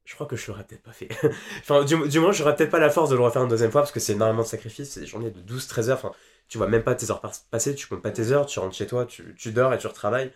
je 0.05 0.15
crois 0.15 0.27
que 0.27 0.37
je 0.37 0.51
l'aurais 0.51 0.65
peut-être 0.65 0.83
pas 0.83 0.93
fait. 0.93 1.09
enfin, 1.61 1.85
du, 1.85 2.09
du 2.09 2.19
moins, 2.19 2.33
j'aurais 2.33 2.57
peut-être 2.57 2.71
pas 2.71 2.81
la 2.81 2.91
force 2.91 3.11
de 3.11 3.17
le 3.17 3.23
refaire 3.23 3.43
une 3.43 3.49
deuxième 3.49 3.71
fois 3.71 3.83
parce 3.83 3.93
que 3.93 4.01
c'est 4.01 4.15
énormément 4.15 4.43
de 4.43 4.49
sacrifices. 4.49 4.91
C'est 4.91 5.01
des 5.01 5.07
journées 5.07 5.31
de 5.31 5.41
12-13 5.41 5.91
heures. 5.91 5.99
Enfin, 5.99 6.13
tu 6.53 6.59
vois 6.59 6.67
même 6.67 6.83
pas 6.83 6.95
tes 6.95 7.11
heures 7.11 7.23
passer, 7.51 7.75
tu 7.75 7.87
comptes 7.87 8.03
pas 8.03 8.11
tes 8.11 8.31
heures, 8.31 8.45
tu 8.45 8.59
rentres 8.59 8.75
chez 8.75 8.87
toi, 8.87 9.07
tu, 9.07 9.35
tu 9.39 9.53
dors 9.53 9.73
et 9.73 9.79
tu 9.79 9.87
retravailles. 9.87 10.31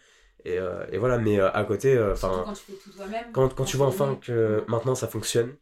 Et, 0.47 0.59
euh, 0.59 0.87
et 0.91 0.97
voilà, 0.97 1.19
mais 1.19 1.39
euh, 1.39 1.53
à 1.53 1.63
côté, 1.65 1.95
euh, 1.95 2.15
enfin, 2.15 2.45
quand 2.47 2.55
tu 2.55 2.63
fais 2.63 2.79
tout 2.83 2.91
toi-même. 2.91 3.33
quand, 3.35 3.55
quand 3.55 3.65
tu 3.65 3.77
vois 3.77 3.87
enfin 3.87 4.19
que 4.19 4.65
maintenant 4.67 4.95
ça 4.95 5.09
fonctionne, 5.09 5.55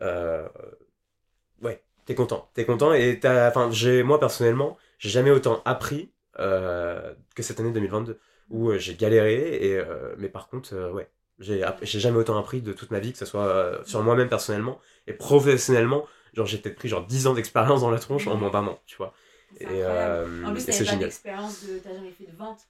ouais, 0.00 1.82
t'es 2.06 2.14
content. 2.14 2.48
T'es 2.54 2.64
content 2.64 2.94
et 2.94 3.18
enfin, 3.24 3.68
j'ai, 3.72 4.04
moi 4.04 4.20
personnellement, 4.20 4.78
j'ai 5.00 5.08
jamais 5.08 5.32
autant 5.32 5.60
appris 5.64 6.12
que 6.36 7.42
cette 7.42 7.58
année 7.58 7.72
2022 7.72 8.20
où 8.50 8.72
j'ai 8.78 8.94
galéré 8.94 9.72
et, 9.72 9.82
mais 10.18 10.28
par 10.28 10.46
contre, 10.46 10.92
ouais, 10.92 11.10
j'ai, 11.40 11.64
jamais 11.82 12.18
autant 12.18 12.38
appris 12.38 12.62
de 12.62 12.72
toute 12.72 12.92
ma 12.92 13.00
vie 13.00 13.10
que 13.10 13.18
ce 13.18 13.26
soit 13.26 13.80
sur 13.84 14.04
moi-même 14.04 14.28
personnellement 14.28 14.78
et 15.08 15.14
professionnellement. 15.14 16.06
Genre, 16.32 16.46
j'ai 16.46 16.58
peut-être 16.58 16.76
pris 16.76 16.88
genre 16.88 17.04
10 17.04 17.26
ans 17.26 17.34
d'expérience 17.34 17.80
dans 17.80 17.90
la 17.90 17.98
tronche 17.98 18.28
en 18.28 18.36
moins 18.36 18.50
d'un 18.50 18.64
an, 18.68 18.78
tu 18.86 18.96
vois. 18.96 19.12
C'est 19.58 19.64
incroyable. 19.66 20.30
euh, 20.30 20.44
En 20.46 20.52
plus, 20.52 20.64
t'avais 20.66 20.84
pas 20.84 20.96
d'expérience 20.96 21.64
de. 21.66 21.78
T'as 21.78 21.94
jamais 21.94 22.10
fait 22.12 22.26
de 22.30 22.36
vente 22.36 22.60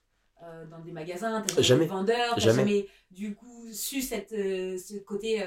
euh, 0.43 0.65
dans 0.71 0.79
des 0.81 0.93
magasins, 0.93 1.43
t'as 1.47 1.55
jamais, 1.55 1.63
Jamais. 1.65 1.85
été 1.85 1.93
vendeur, 1.95 2.35
t'as 2.35 2.41
Jamais. 2.41 2.57
jamais, 2.59 2.89
du 3.11 3.35
coup, 3.35 3.67
su 3.73 4.01
cette, 4.01 4.33
euh, 4.33 4.77
ce 4.79 4.97
côté 4.99 5.43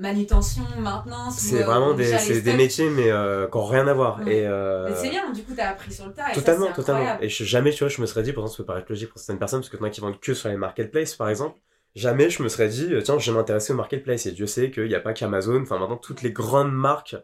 manutention, 0.00 0.62
maintenance. 0.78 1.36
C'est 1.38 1.62
vraiment 1.62 1.94
des, 1.94 2.10
des 2.10 2.18
stocks. 2.18 2.56
métiers 2.56 2.90
mais 2.90 3.10
euh, 3.10 3.46
qui 3.46 3.56
ont 3.56 3.64
rien 3.64 3.86
à 3.86 3.92
voir. 3.94 4.20
Ouais. 4.20 4.38
Et, 4.38 4.46
euh, 4.46 4.88
Mais 4.88 4.94
c'est 4.96 5.08
bien, 5.10 5.30
du 5.30 5.42
coup, 5.44 5.52
t'as 5.56 5.68
appris 5.70 5.92
sur 5.92 6.06
le 6.06 6.12
tas. 6.12 6.30
et 6.30 6.34
Totalement, 6.34 6.72
totalement. 6.72 7.00
incroyable. 7.02 7.24
Et 7.24 7.28
je, 7.28 7.44
jamais, 7.44 7.70
tu 7.70 7.80
vois, 7.84 7.88
je 7.88 8.00
me 8.00 8.06
serais 8.06 8.22
dit, 8.24 8.32
pourtant, 8.32 8.48
ça 8.50 8.56
peut 8.56 8.64
paraître 8.64 8.86
logique 8.90 9.10
pour 9.10 9.18
certaines 9.20 9.38
personnes, 9.38 9.60
parce 9.60 9.68
que 9.70 9.76
toi 9.76 9.88
qui 9.90 10.00
vendent 10.00 10.18
que 10.18 10.34
sur 10.34 10.48
les 10.48 10.56
marketplaces, 10.56 11.14
par 11.14 11.28
exemple, 11.28 11.58
jamais 11.94 12.28
je 12.28 12.42
me 12.42 12.48
serais 12.48 12.68
dit, 12.68 12.90
tiens, 13.04 13.18
je 13.18 13.30
vais 13.30 13.36
m'intéresser 13.36 13.72
au 13.72 13.76
marketplace. 13.76 14.26
Et 14.26 14.32
Dieu 14.32 14.46
sait 14.46 14.70
qu'il 14.72 14.88
n'y 14.88 14.94
a 14.96 15.00
pas 15.00 15.12
qu'Amazon, 15.12 15.62
enfin, 15.62 15.78
maintenant, 15.78 15.96
toutes 15.96 16.22
les 16.22 16.32
grandes 16.32 16.72
marques 16.72 17.14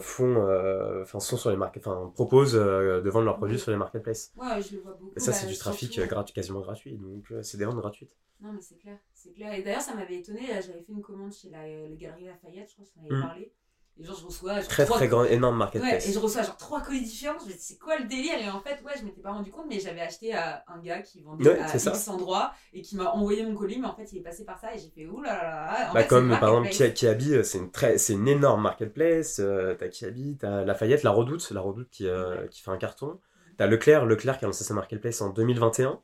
font, 0.00 0.46
euh, 0.48 1.02
enfin, 1.02 1.20
sont 1.20 1.36
sur 1.36 1.50
les 1.50 1.56
enfin, 1.56 2.10
proposent 2.14 2.56
euh, 2.56 3.00
de 3.02 3.10
vendre 3.10 3.26
leurs 3.26 3.36
produits 3.36 3.58
sur 3.58 3.70
les 3.70 3.76
marketplaces. 3.76 4.32
Ouais, 4.36 4.60
je 4.62 4.74
le 4.76 4.80
vois 4.82 4.92
beaucoup. 4.92 5.12
Et 5.16 5.20
ça, 5.20 5.30
bah, 5.32 5.36
c'est 5.36 5.46
du 5.46 5.56
trafic 5.56 5.98
euh, 5.98 6.06
gratuit, 6.06 6.34
quasiment 6.34 6.60
gratuit. 6.60 6.96
Donc, 6.96 7.30
euh, 7.30 7.42
c'est 7.42 7.58
des 7.58 7.64
ventes 7.64 7.76
gratuites. 7.76 8.12
Non, 8.40 8.52
mais 8.52 8.60
c'est 8.60 8.76
clair, 8.76 8.98
c'est 9.14 9.32
clair. 9.32 9.52
Et 9.54 9.62
d'ailleurs, 9.62 9.80
ça 9.80 9.94
m'avait 9.94 10.16
étonné. 10.16 10.40
J'avais 10.46 10.82
fait 10.82 10.92
une 10.92 11.02
commande 11.02 11.32
chez 11.32 11.50
la, 11.50 11.62
euh, 11.64 11.88
les 11.88 11.96
Galeries 11.96 12.24
Lafayette, 12.26 12.68
je 12.68 12.74
crois 12.74 12.84
que 12.84 12.90
ça 12.90 13.00
en 13.00 13.04
avait 13.04 13.14
Mm. 13.14 13.20
parlé. 13.22 13.52
Et 13.98 14.04
genre, 14.04 14.16
je 14.18 14.26
reçois. 14.26 14.54
Genre, 14.60 14.68
Très, 14.68 14.84
très 14.84 15.08
grand, 15.08 15.24
énorme 15.24 15.54
Ouais, 15.54 15.58
marketplace. 15.58 16.06
et 16.08 16.12
je 16.12 16.18
reçois 16.18 16.42
genre 16.42 16.56
trois 16.56 16.82
colis 16.82 17.02
différents. 17.02 17.38
Je 17.40 17.46
me 17.46 17.52
dis, 17.52 17.58
c'est 17.58 17.78
quoi 17.78 17.96
le 17.98 18.04
délire? 18.06 18.38
Et 18.38 18.48
en 18.50 18.60
fait, 18.60 18.82
ouais, 18.84 18.92
je 18.98 19.04
m'étais 19.04 19.22
pas 19.22 19.32
rendu 19.32 19.50
compte, 19.50 19.66
mais 19.68 19.80
j'avais 19.80 20.02
acheté 20.02 20.34
à 20.34 20.64
un 20.68 20.78
gars 20.80 21.00
qui 21.00 21.22
vendait 21.22 21.48
Ouais, 21.48 21.60
à 21.60 21.78
ça. 21.78 21.90
X 21.92 22.08
endroit 22.08 22.52
et 22.74 22.82
qui 22.82 22.96
m'a 22.96 23.10
envoyé 23.12 23.42
mon 23.44 23.54
colis, 23.54 23.78
mais 23.78 23.86
en 23.86 23.94
fait, 23.96 24.12
il 24.12 24.18
est 24.18 24.22
passé 24.22 24.44
par 24.44 24.58
ça 24.60 24.74
et 24.74 24.78
j'ai 24.78 24.90
fait, 24.90 25.06
ouh 25.06 25.22
là 25.22 25.34
là 25.34 25.42
là. 25.42 25.90
En 25.90 25.94
Bah 25.94 26.02
fait, 26.02 26.08
comme 26.08 26.28
par 26.28 26.48
exemple 26.50 26.92
Kiabi, 26.94 27.34
euh, 27.34 27.42
c'est 27.42 27.58
une 27.58 27.70
très, 27.70 27.96
c'est 27.98 28.12
une 28.12 28.28
énorme 28.28 28.62
marketplace. 28.62 29.38
Euh, 29.40 29.74
t'as 29.78 29.88
Kiabi, 29.88 30.36
t'as 30.38 30.64
Lafayette, 30.64 31.02
la 31.02 31.10
Redoute, 31.10 31.50
la 31.50 31.60
Redoute 31.62 31.88
qui, 31.90 32.06
euh, 32.06 32.46
qui 32.48 32.60
fait 32.62 32.70
un 32.70 32.76
carton. 32.78 33.18
T'as 33.56 33.66
Leclerc, 33.66 34.04
Leclerc 34.04 34.38
qui 34.38 34.44
a 34.44 34.48
lancé 34.48 34.64
sa 34.64 34.74
marketplace 34.74 35.22
en 35.22 35.30
2021. 35.30 36.00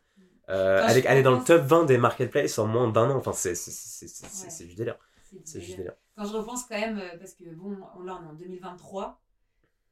Euh, 0.48 0.80
Quand 0.80 0.88
elle, 0.88 0.98
est, 0.98 1.02
je 1.02 1.06
elle 1.08 1.18
est 1.18 1.22
dans 1.22 1.38
le 1.38 1.44
top 1.44 1.62
20 1.62 1.84
des 1.84 1.98
marketplaces 1.98 2.58
en 2.58 2.66
moins 2.66 2.88
d'un 2.88 3.10
an. 3.10 3.16
Enfin, 3.16 3.32
c'est, 3.32 3.54
c'est, 3.54 3.70
c'est, 3.70 4.08
c'est, 4.08 4.64
du 4.64 4.74
délire. 4.74 4.96
C'est 5.44 5.58
du 5.58 5.66
délire. 5.76 5.92
Quand 6.16 6.24
je 6.26 6.32
repense 6.36 6.64
quand 6.64 6.78
même, 6.78 6.98
euh, 6.98 7.16
parce 7.18 7.32
que 7.34 7.44
bon, 7.54 7.76
on- 7.96 8.02
là 8.02 8.18
on 8.20 8.26
est 8.26 8.30
en 8.30 8.34
2023, 8.34 9.18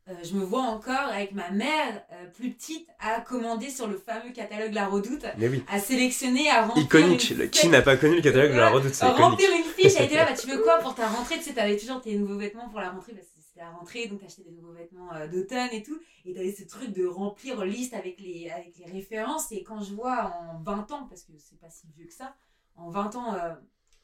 euh, 0.08 0.14
je 0.22 0.34
me 0.34 0.42
vois 0.44 0.62
encore 0.62 0.94
avec 1.12 1.32
ma 1.32 1.50
mère 1.50 2.02
euh, 2.12 2.26
plus 2.26 2.52
petite 2.52 2.88
à 2.98 3.20
commander 3.20 3.70
sur 3.70 3.86
le 3.86 3.96
fameux 3.96 4.32
catalogue 4.32 4.72
La 4.74 4.86
Redoute, 4.88 5.24
oui. 5.38 5.62
à 5.68 5.78
sélectionner, 5.78 6.50
à 6.50 6.66
remplir. 6.66 6.84
Iconique. 6.84 7.30
une 7.30 7.48
Qui 7.50 7.68
n'a 7.68 7.80
pas 7.82 7.96
connu 7.96 8.16
le 8.16 8.22
catalogue 8.22 8.52
de 8.52 8.56
la 8.56 8.70
Redoute 8.70 8.94
C'est 8.94 9.06
iconique. 9.06 9.22
remplir 9.30 9.50
une 9.56 9.64
fiche, 9.64 9.94
elle 9.98 10.06
était 10.06 10.16
là, 10.16 10.26
bah, 10.30 10.34
tu 10.36 10.46
veux 10.48 10.62
quoi 10.62 10.78
pour 10.78 10.94
ta 10.94 11.08
rentrée? 11.08 11.36
Tu 11.36 11.44
sais, 11.44 11.54
t'avais 11.54 11.76
toujours 11.78 12.00
tes 12.00 12.16
nouveaux 12.18 12.36
vêtements 12.38 12.68
pour 12.68 12.80
la 12.80 12.90
rentrée, 12.90 13.12
parce 13.14 13.28
que 13.28 13.40
c'était 13.40 13.60
la 13.60 13.70
rentrée, 13.70 14.06
donc 14.08 14.20
t'achetais 14.20 14.42
des 14.42 14.50
nouveaux 14.52 14.72
vêtements 14.72 15.12
euh, 15.14 15.26
d'automne 15.28 15.68
et 15.72 15.82
tout, 15.82 15.98
et 16.26 16.34
t'avais 16.34 16.52
ce 16.52 16.64
truc 16.64 16.92
de 16.92 17.06
remplir 17.06 17.64
liste 17.64 17.94
avec 17.94 18.20
les, 18.20 18.50
avec 18.50 18.76
les 18.78 18.90
références, 18.92 19.52
et 19.52 19.62
quand 19.62 19.80
je 19.82 19.94
vois 19.94 20.32
en 20.50 20.58
20 20.62 20.90
ans, 20.92 21.06
parce 21.08 21.22
que 21.22 21.32
c'est 21.38 21.58
pas 21.60 21.70
si 21.70 21.86
vieux 21.96 22.06
que 22.06 22.12
ça, 22.14 22.34
en 22.76 22.90
20 22.90 23.16
ans, 23.16 23.34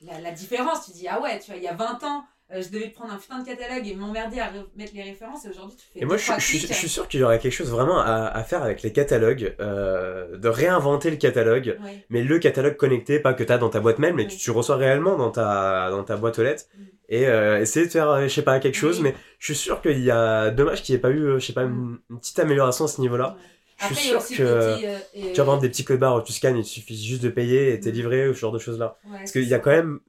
la, 0.02 0.20
la 0.20 0.30
différence, 0.32 0.86
tu 0.86 0.92
dis, 0.92 1.06
ah 1.08 1.20
ouais, 1.20 1.38
tu 1.38 1.50
vois, 1.50 1.56
il 1.56 1.62
y 1.62 1.68
a 1.68 1.74
20 1.74 2.02
ans, 2.04 2.24
euh, 2.52 2.62
je 2.62 2.68
devais 2.70 2.88
prendre 2.90 3.12
un 3.12 3.16
putain 3.16 3.40
de 3.40 3.44
catalogue 3.46 3.88
et 3.88 3.94
m'emmerder 3.96 4.38
à 4.38 4.52
mettre 4.76 4.92
les 4.94 5.02
références, 5.02 5.44
et 5.46 5.48
aujourd'hui, 5.48 5.76
tu 5.76 5.84
fais 5.92 6.00
Et 6.00 6.04
moi, 6.04 6.16
je, 6.16 6.22
suis- 6.40 6.58
clics. 6.58 6.68
je 6.68 6.74
suis 6.74 6.88
sûr 6.88 7.08
qu'il 7.08 7.18
y 7.20 7.22
aurait 7.24 7.38
quelque 7.40 7.52
chose 7.52 7.70
vraiment 7.70 7.98
à, 7.98 8.26
à 8.26 8.44
faire 8.44 8.62
avec 8.62 8.82
les 8.82 8.92
catalogues, 8.92 9.56
euh, 9.58 10.36
de 10.36 10.48
réinventer 10.48 11.10
le 11.10 11.16
catalogue, 11.16 11.78
mais 12.10 12.22
le 12.22 12.38
catalogue 12.38 12.76
connecté, 12.76 13.18
pas 13.18 13.34
que 13.34 13.42
tu 13.42 13.52
as 13.52 13.58
dans 13.58 13.68
ta 13.70 13.80
boîte 13.80 13.98
mail, 13.98 14.14
mais 14.14 14.26
que 14.26 14.32
Oui. 14.32 14.36
tu 14.38 14.50
reçois 14.52 14.76
réellement 14.76 15.16
dans 15.16 15.30
ta, 15.30 15.90
dans 15.90 16.04
ta 16.04 16.16
boîte 16.16 16.38
aux 16.38 16.42
lettres, 16.44 16.64
Mm. 16.76 16.82
et 17.08 17.26
euh, 17.26 17.60
essayer 17.60 17.86
de 17.86 17.90
faire, 17.90 18.22
je 18.22 18.28
sais 18.28 18.42
pas, 18.42 18.60
quelque 18.60 18.76
chose, 18.76 19.00
mais 19.00 19.14
je 19.40 19.46
suis 19.46 19.54
sûr 19.60 19.80
qu'il 19.80 20.00
y 20.00 20.10
a, 20.10 20.50
dommage 20.50 20.82
qu'il 20.82 20.92
n'y 20.94 20.98
ait 20.98 21.02
pas 21.02 21.10
eu, 21.10 21.22
euh, 21.24 21.38
je 21.40 21.46
sais 21.46 21.52
pas, 21.52 21.62
une, 21.62 21.98
une 22.10 22.18
petite 22.20 22.38
amélioration 22.38 22.84
à 22.84 22.88
ce 22.88 23.00
niveau-là. 23.00 23.36
Je 23.78 23.94
suis 23.94 24.08
sûr 24.08 24.26
que 24.26 24.78
tu 25.12 25.34
vas 25.34 25.44
vendre 25.44 25.60
des 25.60 25.68
petits 25.68 25.84
codes 25.84 26.00
barres, 26.00 26.22
tu 26.24 26.32
scannes, 26.32 26.56
il 26.56 26.64
suffit 26.64 26.96
juste 26.96 27.22
de 27.22 27.28
payer 27.28 27.72
et 27.72 27.80
t'es 27.80 27.90
mm. 27.90 27.94
livré 27.94 28.28
ou 28.28 28.34
ce 28.34 28.40
genre 28.40 28.52
de 28.52 28.58
choses 28.58 28.78
là. 28.78 28.98
Parce 29.10 29.32
qu'il 29.32 29.44
y 29.44 29.54
a 29.54 29.58
quand 29.58 29.70
même 29.70 30.00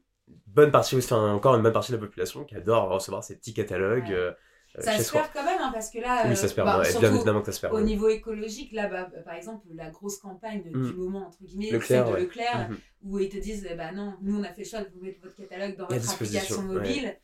bonne 0.47 0.71
partie, 0.71 0.95
enfin 0.95 1.33
encore 1.33 1.55
une 1.55 1.61
bonne 1.61 1.73
partie 1.73 1.91
de 1.91 1.97
la 1.97 2.03
population 2.03 2.43
qui 2.43 2.55
adore 2.55 2.89
recevoir 2.89 3.23
ces 3.23 3.35
petits 3.35 3.53
catalogues. 3.53 4.11
Euh, 4.11 4.31
ça 4.79 4.99
se 4.99 5.11
perd 5.11 5.29
quand 5.33 5.43
même, 5.43 5.59
hein, 5.59 5.71
parce 5.73 5.89
que 5.89 5.99
là, 5.99 6.25
oui, 6.27 6.35
ça 6.35 6.47
se 6.47 6.53
perd, 6.53 6.67
bah, 6.67 6.83
bien 6.99 7.15
évidemment 7.15 7.39
que 7.39 7.47
ça 7.47 7.51
se 7.51 7.61
perd. 7.61 7.73
Au 7.73 7.81
niveau 7.81 8.09
écologique, 8.09 8.73
là, 8.73 8.87
bah, 8.87 9.09
par 9.25 9.33
exemple, 9.33 9.65
la 9.73 9.89
grosse 9.89 10.17
campagne 10.17 10.61
du 10.61 10.71
mm. 10.71 10.95
moment, 10.95 11.27
entre 11.27 11.43
guillemets, 11.43 11.71
Leclerc, 11.71 12.05
celle 12.05 12.15
de 12.15 12.19
Leclerc, 12.19 12.69
mm-hmm. 12.69 12.75
où 13.03 13.19
ils 13.19 13.29
te 13.29 13.37
disent, 13.37 13.67
bah 13.75 13.91
non, 13.91 14.13
nous 14.21 14.39
on 14.39 14.43
a 14.43 14.53
fait 14.53 14.63
le 14.63 14.67
choix 14.67 14.81
de 14.81 14.89
vous 14.93 15.03
mettre 15.03 15.19
votre 15.21 15.35
catalogue 15.35 15.77
dans 15.77 15.87
votre 15.87 16.13
application 16.13 16.61
mobile. 16.61 17.17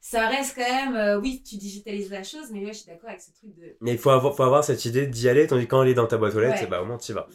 Ça 0.00 0.28
reste 0.28 0.56
quand 0.56 0.62
même, 0.62 0.96
euh, 0.96 1.20
oui, 1.20 1.42
tu 1.46 1.56
digitalises 1.56 2.10
la 2.10 2.22
chose, 2.22 2.50
mais 2.52 2.64
ouais, 2.64 2.72
je 2.72 2.78
suis 2.78 2.86
d'accord 2.86 3.10
avec 3.10 3.20
ce 3.20 3.32
truc 3.32 3.54
de. 3.54 3.76
Mais 3.80 3.92
il 3.92 3.98
faut 3.98 4.10
avoir, 4.10 4.34
faut 4.34 4.42
avoir 4.42 4.64
cette 4.64 4.84
idée 4.86 5.06
d'y 5.06 5.28
aller, 5.28 5.46
tandis 5.46 5.66
que 5.66 5.70
quand 5.70 5.82
elle 5.82 5.90
est 5.90 5.94
dans 5.94 6.06
ta 6.06 6.16
boîte 6.16 6.34
aux 6.34 6.40
lettres, 6.40 6.68
bah 6.68 6.82
au 6.82 6.86
moins 6.86 6.96
tu 6.96 7.12
y 7.12 7.14
vas. 7.14 7.28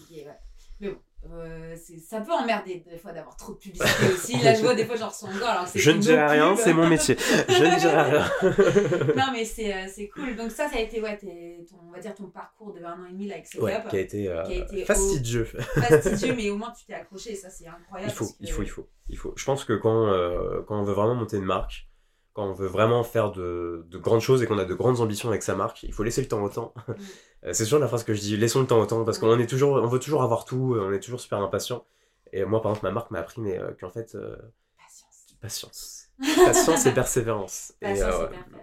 Mais 0.79 0.89
bon, 0.89 0.97
euh, 1.31 1.75
ça 2.07 2.21
peut 2.21 2.31
emmerder 2.31 2.83
des 2.89 2.97
fois 2.97 3.11
d'avoir 3.11 3.35
trop 3.35 3.53
de 3.53 3.57
publicité 3.57 4.13
aussi. 4.13 4.43
Là, 4.43 4.53
je 4.53 4.61
vois 4.61 4.75
des 4.75 4.85
fois, 4.85 4.95
j'en 4.95 5.09
ressens 5.09 5.27
encore. 5.27 5.47
Alors 5.47 5.67
je 5.73 5.91
ne 5.91 5.99
dirai 5.99 6.25
rien, 6.25 6.55
c'est 6.55 6.73
mon 6.73 6.87
métier. 6.87 7.15
je 7.19 7.63
ne 7.63 7.79
dirai 7.79 8.01
rien. 8.01 8.25
non, 9.15 9.31
mais 9.31 9.43
euh, 9.43 9.87
c'est 9.87 10.07
cool. 10.09 10.35
Donc, 10.35 10.51
ça, 10.51 10.69
ça 10.69 10.77
a 10.77 10.79
été, 10.79 11.01
ouais, 11.01 11.17
ton, 11.17 11.77
on 11.87 11.91
va 11.91 11.99
dire, 11.99 12.13
ton 12.13 12.27
parcours 12.27 12.73
de 12.73 12.83
un 12.83 12.93
an 12.93 13.05
et 13.09 13.11
demi 13.11 13.27
là, 13.27 13.35
avec 13.35 13.47
Setup. 13.47 13.63
Ouais, 13.63 13.81
qui 13.89 13.95
a 13.95 13.99
été, 13.99 14.27
euh, 14.27 14.43
qui 14.43 14.53
a 14.53 14.55
été 14.57 14.85
fastidieux. 14.85 15.45
fastidieux, 15.45 16.33
mais 16.37 16.49
au 16.49 16.57
moins, 16.57 16.71
tu 16.71 16.85
t'es 16.85 16.93
accroché. 16.93 17.31
Et 17.31 17.35
ça, 17.35 17.49
c'est 17.49 17.67
incroyable. 17.67 18.11
Il 18.11 18.15
faut, 18.15 18.27
il 18.39 18.51
faut, 18.51 18.63
il 18.63 18.69
faut, 18.69 18.87
il 19.09 19.17
faut. 19.17 19.33
Je 19.35 19.45
pense 19.45 19.65
que 19.65 19.73
quand, 19.73 20.11
quand 20.67 20.79
on 20.79 20.83
veut 20.83 20.93
vraiment 20.93 21.15
monter 21.15 21.37
une 21.37 21.45
marque, 21.45 21.87
quand 22.35 22.49
on 22.49 22.53
veut 22.53 22.67
vraiment 22.67 23.03
faire 23.03 23.31
de, 23.31 23.85
de 23.89 23.97
grandes 23.97 24.19
choses 24.19 24.43
et 24.43 24.45
qu'on 24.45 24.59
a 24.59 24.65
de 24.65 24.73
grandes 24.73 24.99
ambitions 24.99 25.29
avec 25.29 25.41
sa 25.41 25.55
marque, 25.55 25.83
il 25.83 25.93
faut 25.93 26.03
laisser 26.03 26.21
le 26.21 26.27
temps 26.27 26.43
au 26.43 26.49
temps. 26.49 26.73
Mm. 26.87 26.93
Euh, 27.43 27.53
c'est 27.53 27.65
toujours 27.65 27.77
la 27.77 27.87
phrase 27.87 28.03
que 28.03 28.15
je 28.15 28.21
dis, 28.21 28.35
laissons 28.37 28.61
le 28.61 28.65
temps 28.65 28.79
au 28.79 28.87
temps, 28.87 29.05
parce 29.05 29.19
qu'on 29.19 29.37
est 29.37 29.45
toujours, 29.45 29.73
on 29.73 29.85
veut 29.85 29.99
toujours 29.99 30.23
avoir 30.23 30.45
tout, 30.45 30.75
on 30.81 30.91
est 30.91 30.99
toujours 30.99 31.19
super 31.19 31.37
impatient. 31.37 31.85
Et 32.33 32.43
moi, 32.43 32.59
par 32.59 32.71
exemple, 32.71 32.87
ma 32.87 32.91
marque 32.91 33.11
m'a 33.11 33.19
appris, 33.19 33.39
mais 33.39 33.59
euh, 33.59 33.69
qu'en 33.79 33.91
fait, 33.91 34.15
euh, 34.15 34.35
patience. 34.81 35.27
Patience. 35.39 36.07
Patience 36.43 36.85
et 36.87 36.91
persévérance. 36.91 37.73
et, 37.83 37.99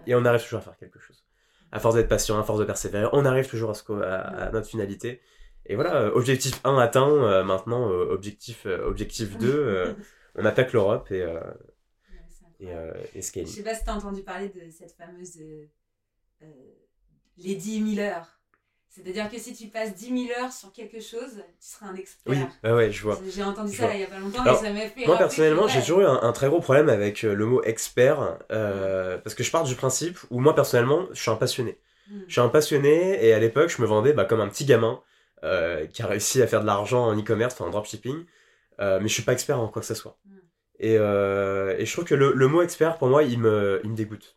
et, 0.08 0.14
on 0.16 0.24
arrive 0.24 0.42
toujours 0.42 0.58
à 0.58 0.62
faire 0.62 0.76
quelque 0.76 0.98
chose. 0.98 1.22
À 1.70 1.78
force 1.78 1.94
d'être 1.94 2.08
patient, 2.08 2.40
à 2.40 2.42
force 2.42 2.58
de 2.58 2.64
persévérer, 2.64 3.06
on 3.12 3.24
arrive 3.24 3.48
toujours 3.48 3.70
à, 3.70 3.74
ce, 3.74 3.84
à, 4.02 4.50
notre 4.50 4.66
finalité. 4.66 5.20
Et 5.66 5.76
voilà, 5.76 6.12
objectif 6.16 6.60
1 6.64 6.76
atteint, 6.78 7.44
maintenant 7.44 7.86
objectif, 7.88 8.66
objectif 8.66 9.38
2, 9.38 9.94
on 10.34 10.44
attaque 10.44 10.72
l'Europe 10.72 11.12
et, 11.12 11.24
et, 12.62 13.18
et 13.18 13.22
scaling. 13.22 13.48
Je 13.48 13.56
sais 13.56 13.62
pas 13.62 13.74
si 13.74 13.84
tu 13.84 13.90
as 13.90 13.94
entendu 13.94 14.22
parler 14.22 14.48
de 14.48 14.70
cette 14.70 14.92
fameuse 14.92 15.38
Lady 17.38 17.80
Miller. 17.80 18.42
C'est-à-dire 18.94 19.30
que 19.30 19.38
si 19.38 19.54
tu 19.54 19.68
passes 19.68 19.94
10 19.94 20.26
000 20.26 20.38
heures 20.38 20.52
sur 20.52 20.70
quelque 20.70 21.00
chose, 21.00 21.42
tu 21.58 21.66
seras 21.66 21.86
un 21.86 21.94
expert. 21.94 22.30
Oui, 22.30 22.38
ah 22.62 22.74
ouais, 22.74 22.90
je 22.90 23.02
vois. 23.02 23.18
J'ai 23.26 23.42
entendu 23.42 23.74
ça 23.74 23.94
il 23.94 24.02
y 24.02 24.04
a 24.04 24.06
pas 24.06 24.18
longtemps, 24.18 24.44
mais 24.44 24.54
ça 24.54 24.70
m'a 24.70 24.80
fait. 24.80 25.06
Moi, 25.06 25.16
personnellement, 25.16 25.66
j'ai 25.66 25.80
toujours 25.80 26.02
eu 26.02 26.04
un, 26.04 26.32
très 26.32 26.48
gros 26.48 26.60
problème 26.60 26.90
avec 26.90 27.24
euh, 27.24 27.32
le 27.32 27.46
mot 27.46 27.62
expert, 27.62 28.36
euh, 28.50 29.16
parce 29.16 29.34
que 29.34 29.42
je 29.42 29.50
pars 29.50 29.64
du 29.64 29.74
principe 29.76 30.18
où 30.30 30.40
moi, 30.40 30.54
personnellement, 30.54 31.06
je 31.12 31.22
suis 31.22 31.30
un 31.30 31.36
passionné. 31.36 31.78
Hmm. 32.10 32.20
Je 32.26 32.32
suis 32.32 32.40
un 32.42 32.50
passionné, 32.50 33.24
et 33.24 33.32
à 33.32 33.38
l'époque, 33.38 33.70
je 33.70 33.80
me 33.80 33.86
vendais 33.86 34.12
bah, 34.12 34.26
comme 34.26 34.42
un 34.42 34.48
petit 34.48 34.66
gamin 34.66 35.00
euh, 35.42 35.86
qui 35.86 36.02
a 36.02 36.06
réussi 36.06 36.42
à 36.42 36.46
faire 36.46 36.60
de 36.60 36.66
l'argent 36.66 37.06
en 37.06 37.18
e-commerce, 37.18 37.54
enfin 37.54 37.64
en 37.64 37.70
dropshipping, 37.70 38.26
mais 38.78 39.08
je 39.08 39.14
suis 39.14 39.22
pas 39.22 39.32
expert 39.32 39.58
en 39.58 39.68
quoi 39.68 39.80
que 39.80 39.86
ce 39.86 39.94
soit. 39.94 40.18
Hmm. 40.82 40.86
Et, 40.86 40.94
et, 41.82 41.86
je 41.86 41.92
trouve 41.92 42.04
que 42.04 42.14
le, 42.14 42.48
mot 42.48 42.62
expert, 42.62 42.98
pour 42.98 43.08
moi, 43.08 43.22
il 43.22 43.38
me, 43.38 43.80
il 43.84 43.90
me 43.90 43.96
dégoûte. 43.96 44.36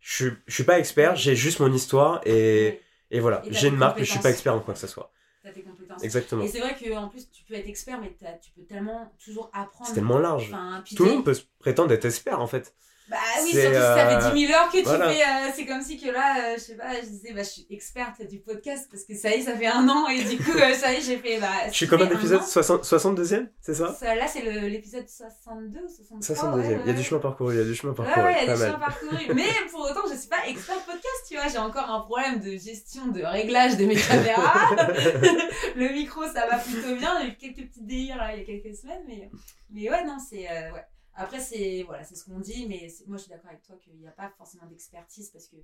Je, 0.00 0.28
je 0.46 0.54
suis 0.54 0.64
pas 0.64 0.78
expert, 0.78 1.16
j'ai 1.16 1.36
juste 1.36 1.60
mon 1.60 1.72
histoire, 1.72 2.20
et. 2.26 2.80
Et 3.10 3.20
voilà, 3.20 3.42
j'ai 3.50 3.68
une 3.68 3.76
marque, 3.76 3.98
mais 3.98 4.04
je 4.04 4.10
suis 4.10 4.20
pas 4.20 4.30
expert 4.30 4.54
en 4.54 4.60
quoi 4.60 4.74
que 4.74 4.80
ce 4.80 4.86
soit. 4.86 5.12
T'as 5.42 5.52
tes 5.52 5.62
compétences. 5.62 6.02
Exactement. 6.02 6.42
Et 6.42 6.48
c'est 6.48 6.58
vrai 6.58 6.76
qu'en 6.76 7.08
plus, 7.08 7.30
tu 7.30 7.44
peux 7.44 7.54
être 7.54 7.68
expert, 7.68 8.00
mais 8.00 8.16
tu 8.42 8.50
peux 8.50 8.64
tellement 8.64 9.12
toujours 9.24 9.48
apprendre. 9.52 9.86
C'est 9.86 9.94
tellement 9.94 10.18
large. 10.18 10.54
Tout 10.96 11.04
le 11.04 11.10
monde 11.12 11.24
peut 11.24 11.36
prétendre 11.60 11.92
être 11.92 12.04
expert 12.04 12.40
en 12.40 12.46
fait. 12.46 12.74
Bah 13.08 13.18
oui, 13.42 13.50
surtout 13.50 13.68
si 13.68 13.74
ça 13.74 14.20
fait 14.20 14.34
10 14.34 14.46
000 14.46 14.58
heures 14.58 14.68
que 14.70 14.78
tu 14.78 14.84
fais. 14.84 15.22
Euh, 15.22 15.52
c'est 15.54 15.64
comme 15.64 15.80
si 15.80 15.96
que 15.96 16.10
là, 16.10 16.38
euh, 16.38 16.54
je 16.56 16.60
sais 16.60 16.74
pas, 16.74 17.00
je 17.00 17.06
disais, 17.06 17.32
bah, 17.32 17.44
je 17.44 17.50
suis 17.50 17.66
experte 17.70 18.20
du 18.28 18.40
podcast 18.40 18.88
parce 18.90 19.04
que 19.04 19.14
ça 19.14 19.30
y 19.30 19.34
est, 19.34 19.42
ça 19.42 19.56
fait 19.56 19.68
un 19.68 19.88
an 19.88 20.08
et 20.08 20.24
du 20.24 20.36
coup, 20.38 20.58
euh, 20.58 20.74
ça 20.74 20.92
y 20.92 20.96
est, 20.96 21.00
j'ai 21.02 21.18
fait. 21.18 21.38
Bah, 21.38 21.68
je 21.68 21.72
suis 21.72 21.86
comme 21.86 22.02
un 22.02 22.10
épisode 22.10 22.40
62e, 22.40 23.46
c'est 23.60 23.74
ça, 23.74 23.96
Là, 24.02 24.26
c'est 24.26 24.42
l'épisode 24.42 25.08
62 25.08 25.78
ou 25.78 25.88
63. 26.20 26.58
62e. 26.58 26.80
il 26.84 26.86
y 26.88 26.90
a 26.90 26.92
du 26.94 27.04
chemin 27.04 27.20
parcouru, 27.20 27.54
il 27.54 27.58
y 27.58 27.60
a 27.60 27.64
du 27.64 27.74
chemin 27.76 27.92
parcouru. 27.92 28.26
Ouais, 28.26 28.42
il 28.42 28.48
y 28.48 28.50
a 28.50 28.54
du 28.54 28.60
chemin 28.60 28.78
parcouru. 28.78 29.16
Mais 29.34 29.50
pour 29.70 29.82
autant, 29.82 30.02
je 30.10 30.16
suis 30.16 30.28
pas 30.28 30.48
expert 30.48 30.80
podcast, 30.80 31.24
tu 31.28 31.34
vois. 31.36 31.46
J'ai 31.46 31.58
encore 31.58 31.88
un 31.88 32.00
problème 32.00 32.40
de 32.40 32.56
gestion, 32.56 33.06
de 33.06 33.22
réglage 33.22 33.76
de 33.76 33.86
mes 33.86 33.94
caméras. 33.94 34.70
le 35.76 35.92
micro, 35.92 36.24
ça 36.24 36.46
va 36.50 36.58
plutôt 36.58 36.96
bien. 36.96 37.20
J'ai 37.22 37.28
eu 37.28 37.36
quelques 37.36 37.68
petits 37.68 37.84
délires 37.84 38.16
là 38.16 38.34
il 38.34 38.40
y 38.40 38.42
a 38.42 38.46
quelques 38.46 38.76
semaines, 38.76 39.02
mais, 39.06 39.30
mais 39.70 39.88
ouais, 39.90 40.04
non, 40.04 40.16
c'est. 40.18 40.48
ouais. 40.48 40.84
Après, 41.16 41.40
c'est 41.40 41.82
voilà, 41.84 42.04
ce 42.04 42.24
qu'on 42.24 42.38
dit, 42.40 42.66
mais 42.66 42.88
moi 43.06 43.16
je 43.16 43.22
suis 43.22 43.30
d'accord 43.30 43.50
avec 43.50 43.62
toi 43.62 43.76
qu'il 43.76 43.96
n'y 43.96 44.06
a 44.06 44.12
pas 44.12 44.30
forcément 44.36 44.66
d'expertise 44.66 45.30
parce 45.30 45.48
que 45.48 45.56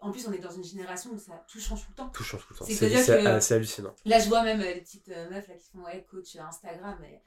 en 0.00 0.10
plus, 0.10 0.26
on 0.26 0.32
est 0.32 0.38
dans 0.38 0.50
une 0.50 0.64
génération 0.64 1.10
où 1.10 1.18
ça, 1.18 1.44
tout 1.48 1.60
change 1.60 1.82
tout 1.82 1.90
le 1.90 1.96
temps. 1.96 2.08
Tout 2.08 2.24
change 2.24 2.46
tout 2.46 2.54
le 2.54 2.58
temps. 2.58 2.64
C'est 3.40 3.54
hallucinant. 3.54 3.94
Là, 4.04 4.18
je 4.18 4.28
vois 4.28 4.42
même 4.42 4.60
euh, 4.60 4.74
les 4.74 4.80
petites 4.80 5.08
euh, 5.08 5.30
meufs 5.30 5.48
là, 5.48 5.54
qui 5.54 5.70
font 5.70 5.84
ouais, 5.84 6.04
coach 6.10 6.36
Instagram. 6.36 6.98
Et, 7.04 7.20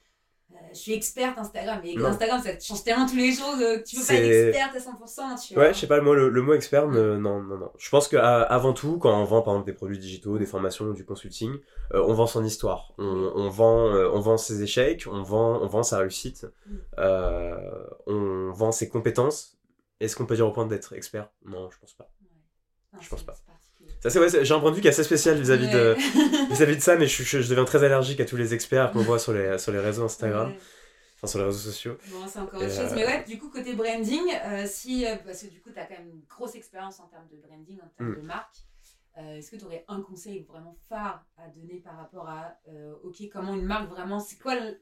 euh, 0.55 0.69
je 0.73 0.79
suis 0.79 0.93
experte 0.93 1.37
Instagram, 1.37 1.79
mais 1.83 1.95
Instagram 2.03 2.41
ça 2.41 2.57
change 2.59 2.83
tellement 2.83 3.05
tous 3.05 3.15
les 3.15 3.31
jours 3.31 3.53
que 3.57 3.83
tu 3.83 3.95
peux 3.95 4.05
pas 4.05 4.13
être 4.15 4.47
experte 4.47 4.75
à 4.75 4.79
100%. 4.79 5.35
Tu 5.47 5.53
vois. 5.53 5.63
Ouais, 5.63 5.73
je 5.73 5.79
sais 5.79 5.87
pas, 5.87 6.01
moi 6.01 6.15
le, 6.15 6.29
le 6.29 6.41
mot 6.41 6.53
expert, 6.53 6.87
non, 6.87 7.19
non, 7.19 7.41
non. 7.41 7.71
Je 7.77 7.89
pense 7.89 8.07
qu'avant 8.07 8.73
tout, 8.73 8.97
quand 8.97 9.19
on 9.19 9.25
vend 9.25 9.41
par 9.41 9.53
exemple 9.53 9.67
des 9.71 9.75
produits 9.75 9.99
digitaux, 9.99 10.37
des 10.37 10.45
formations, 10.45 10.91
du 10.91 11.05
consulting, 11.05 11.53
euh, 11.93 12.03
on 12.07 12.13
vend 12.13 12.27
son 12.27 12.43
histoire, 12.43 12.93
on, 12.97 13.31
on 13.35 13.49
vend, 13.49 13.87
euh, 13.93 14.09
on 14.13 14.19
vend 14.19 14.37
ses 14.37 14.63
échecs, 14.63 15.05
on 15.09 15.23
vend, 15.23 15.61
on 15.61 15.67
vend 15.67 15.83
sa 15.83 15.99
réussite, 15.99 16.45
mm. 16.65 16.75
on 18.07 18.51
vend 18.53 18.71
ses 18.71 18.89
compétences. 18.89 19.57
Est-ce 19.99 20.15
qu'on 20.15 20.25
peut 20.25 20.35
dire 20.35 20.47
au 20.47 20.51
point 20.51 20.65
d'être 20.65 20.93
expert? 20.93 21.29
Non, 21.45 21.69
je 21.69 21.77
pense 21.79 21.93
pas. 21.93 22.11
je 22.99 23.09
pense 23.09 23.23
pas. 23.23 23.35
Ça, 24.01 24.09
c'est 24.09 24.19
ouais, 24.19 24.43
j'ai 24.43 24.53
un 24.53 24.59
point 24.59 24.71
de 24.71 24.75
vue 24.75 24.81
qui 24.81 24.87
est 24.87 24.91
assez 24.91 25.03
spécial 25.03 25.39
vis-à-vis 25.39 25.69
de, 25.69 25.95
vis-à-vis 26.49 26.75
de 26.75 26.81
ça, 26.81 26.95
mais 26.95 27.05
je, 27.05 27.21
je, 27.21 27.37
deviens 27.37 27.65
très 27.65 27.83
allergique 27.83 28.19
à 28.19 28.25
tous 28.25 28.35
les 28.35 28.55
experts 28.55 28.91
qu'on 28.91 29.03
voit 29.03 29.19
sur 29.19 29.31
les, 29.31 29.59
sur 29.59 29.71
les 29.71 29.79
réseaux 29.79 30.03
Instagram. 30.03 30.53
Enfin, 31.21 31.27
sur 31.27 31.39
les 31.39 31.45
réseaux 31.45 31.71
sociaux. 31.71 31.97
Bon, 32.09 32.27
c'est 32.27 32.39
encore 32.39 32.59
autre 32.59 32.71
chose. 32.71 32.79
Euh, 32.79 32.95
mais 32.95 33.05
ouais, 33.05 33.23
du 33.25 33.37
coup, 33.37 33.49
côté 33.49 33.75
branding, 33.75 34.23
euh, 34.43 34.65
si, 34.65 35.05
euh, 35.05 35.17
parce 35.23 35.43
que 35.43 35.47
du 35.49 35.61
coup, 35.61 35.69
tu 35.69 35.77
as 35.77 35.85
quand 35.85 35.99
même 35.99 36.09
une 36.09 36.23
grosse 36.27 36.55
expérience 36.55 36.99
en 36.99 37.07
termes 37.09 37.27
de 37.31 37.37
branding, 37.37 37.79
en 37.79 37.87
termes 37.89 38.13
mm. 38.13 38.15
de 38.15 38.21
marque. 38.21 38.55
Est-ce 39.17 39.51
que 39.51 39.57
tu 39.57 39.65
aurais 39.65 39.85
un 39.87 40.01
conseil 40.01 40.45
vraiment 40.49 40.75
phare 40.89 41.23
à 41.37 41.47
donner 41.49 41.81
par 41.81 41.97
rapport 41.97 42.27
à, 42.27 42.57
ok, 43.03 43.17
comment 43.31 43.53
une 43.53 43.65
marque 43.65 43.89
vraiment, 43.89 44.19
c'est 44.19 44.37
quoi 44.37 44.55
le, 44.55 44.79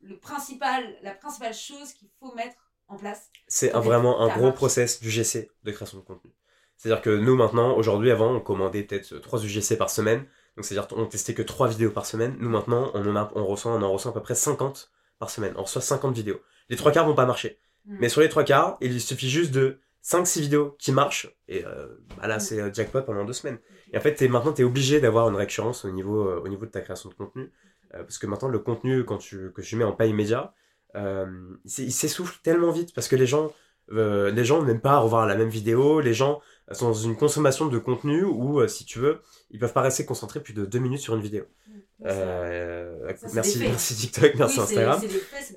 le, 0.00 0.16
principal, 0.16 0.96
la 1.02 1.10
principale 1.10 1.52
chose 1.52 1.92
qu'il 1.92 2.08
faut 2.18 2.32
mettre 2.34 2.72
en 2.86 2.96
place 2.96 3.30
C'est 3.48 3.70
vraiment 3.70 4.22
un 4.22 4.34
gros 4.38 4.52
process 4.52 5.00
du 5.00 5.10
GC 5.10 5.50
de 5.64 5.72
création 5.72 5.98
de 5.98 6.04
contenu. 6.04 6.30
C'est-à-dire 6.76 7.02
que 7.02 7.10
nous 7.10 7.36
maintenant, 7.36 7.76
aujourd'hui, 7.76 8.10
avant, 8.10 8.34
on 8.34 8.40
commandait 8.40 8.82
peut-être 8.82 9.18
3 9.18 9.44
UGC 9.44 9.76
par 9.76 9.90
semaine. 9.90 10.26
Donc 10.56 10.64
c'est-à-dire 10.64 10.88
qu'on 10.88 11.06
testait 11.06 11.34
que 11.34 11.42
3 11.42 11.68
vidéos 11.68 11.90
par 11.90 12.06
semaine. 12.06 12.36
Nous 12.38 12.48
maintenant, 12.48 12.90
on 12.94 13.06
en, 13.06 13.16
a, 13.16 13.30
on 13.34 13.44
reçoit, 13.46 13.72
on 13.72 13.82
en 13.82 13.92
reçoit 13.92 14.10
à 14.10 14.14
peu 14.14 14.20
près 14.20 14.34
50 14.34 14.90
par 15.18 15.30
semaine. 15.30 15.54
On 15.56 15.62
reçoit 15.62 15.82
50 15.82 16.14
vidéos. 16.14 16.40
Les 16.68 16.76
trois 16.76 16.92
quarts 16.92 17.06
vont 17.06 17.14
pas 17.14 17.26
marcher. 17.26 17.58
Mm. 17.86 17.96
Mais 18.00 18.08
sur 18.08 18.20
les 18.20 18.28
trois 18.28 18.44
quarts, 18.44 18.76
il 18.80 19.00
suffit 19.00 19.30
juste 19.30 19.52
de 19.52 19.78
5-6 20.04 20.40
vidéos 20.40 20.76
qui 20.78 20.92
marchent. 20.92 21.28
Et 21.48 21.64
euh, 21.64 21.88
bah 22.18 22.26
là, 22.26 22.36
mm. 22.36 22.40
c'est 22.40 22.60
euh, 22.60 22.72
jackpot 22.72 23.02
pendant 23.02 23.24
deux 23.24 23.32
semaines. 23.32 23.58
Et 23.92 23.98
en 23.98 24.00
fait, 24.00 24.20
es, 24.22 24.28
maintenant, 24.28 24.52
tu 24.52 24.62
es 24.62 24.64
obligé 24.64 25.00
d'avoir 25.00 25.28
une 25.28 25.36
récurrence 25.36 25.84
au 25.84 25.90
niveau, 25.90 26.28
euh, 26.28 26.40
au 26.44 26.48
niveau 26.48 26.66
de 26.66 26.70
ta 26.70 26.80
création 26.80 27.08
de 27.08 27.14
contenu. 27.14 27.50
parce 27.90 28.18
que 28.18 28.26
maintenant, 28.26 28.48
le 28.48 28.58
contenu 28.58 29.04
quand 29.04 29.18
tu, 29.18 29.52
que 29.52 29.62
tu 29.62 29.76
mets 29.76 29.84
en 29.84 29.92
paye 29.92 30.12
média, 30.12 30.54
il 30.94 31.92
s'essouffle 31.92 32.38
tellement 32.42 32.70
vite 32.70 32.94
parce 32.94 33.08
que 33.08 33.16
les 33.16 33.26
gens, 33.26 33.52
les 33.88 34.44
gens 34.44 34.62
n'aiment 34.62 34.80
pas 34.80 34.98
revoir 34.98 35.26
la 35.26 35.36
même 35.36 35.48
vidéo. 35.48 36.00
Les 36.00 36.14
gens 36.14 36.40
sont 36.72 36.86
dans 36.86 36.94
une 36.94 37.16
consommation 37.16 37.66
de 37.66 37.78
contenu 37.78 38.24
où, 38.24 38.60
euh, 38.60 38.68
si 38.68 38.84
tu 38.84 38.98
veux, 38.98 39.20
ils 39.50 39.58
peuvent 39.58 39.72
pas 39.72 39.82
rester 39.82 40.04
concentrés 40.04 40.42
plus 40.42 40.54
de 40.54 40.64
deux 40.64 40.78
minutes 40.78 41.00
sur 41.00 41.14
une 41.14 41.20
vidéo. 41.20 41.44
Euh, 42.04 43.12
merci, 43.32 43.58
merci 43.60 43.94
TikTok, 43.94 44.34
merci 44.36 44.60
Instagram. 44.60 45.00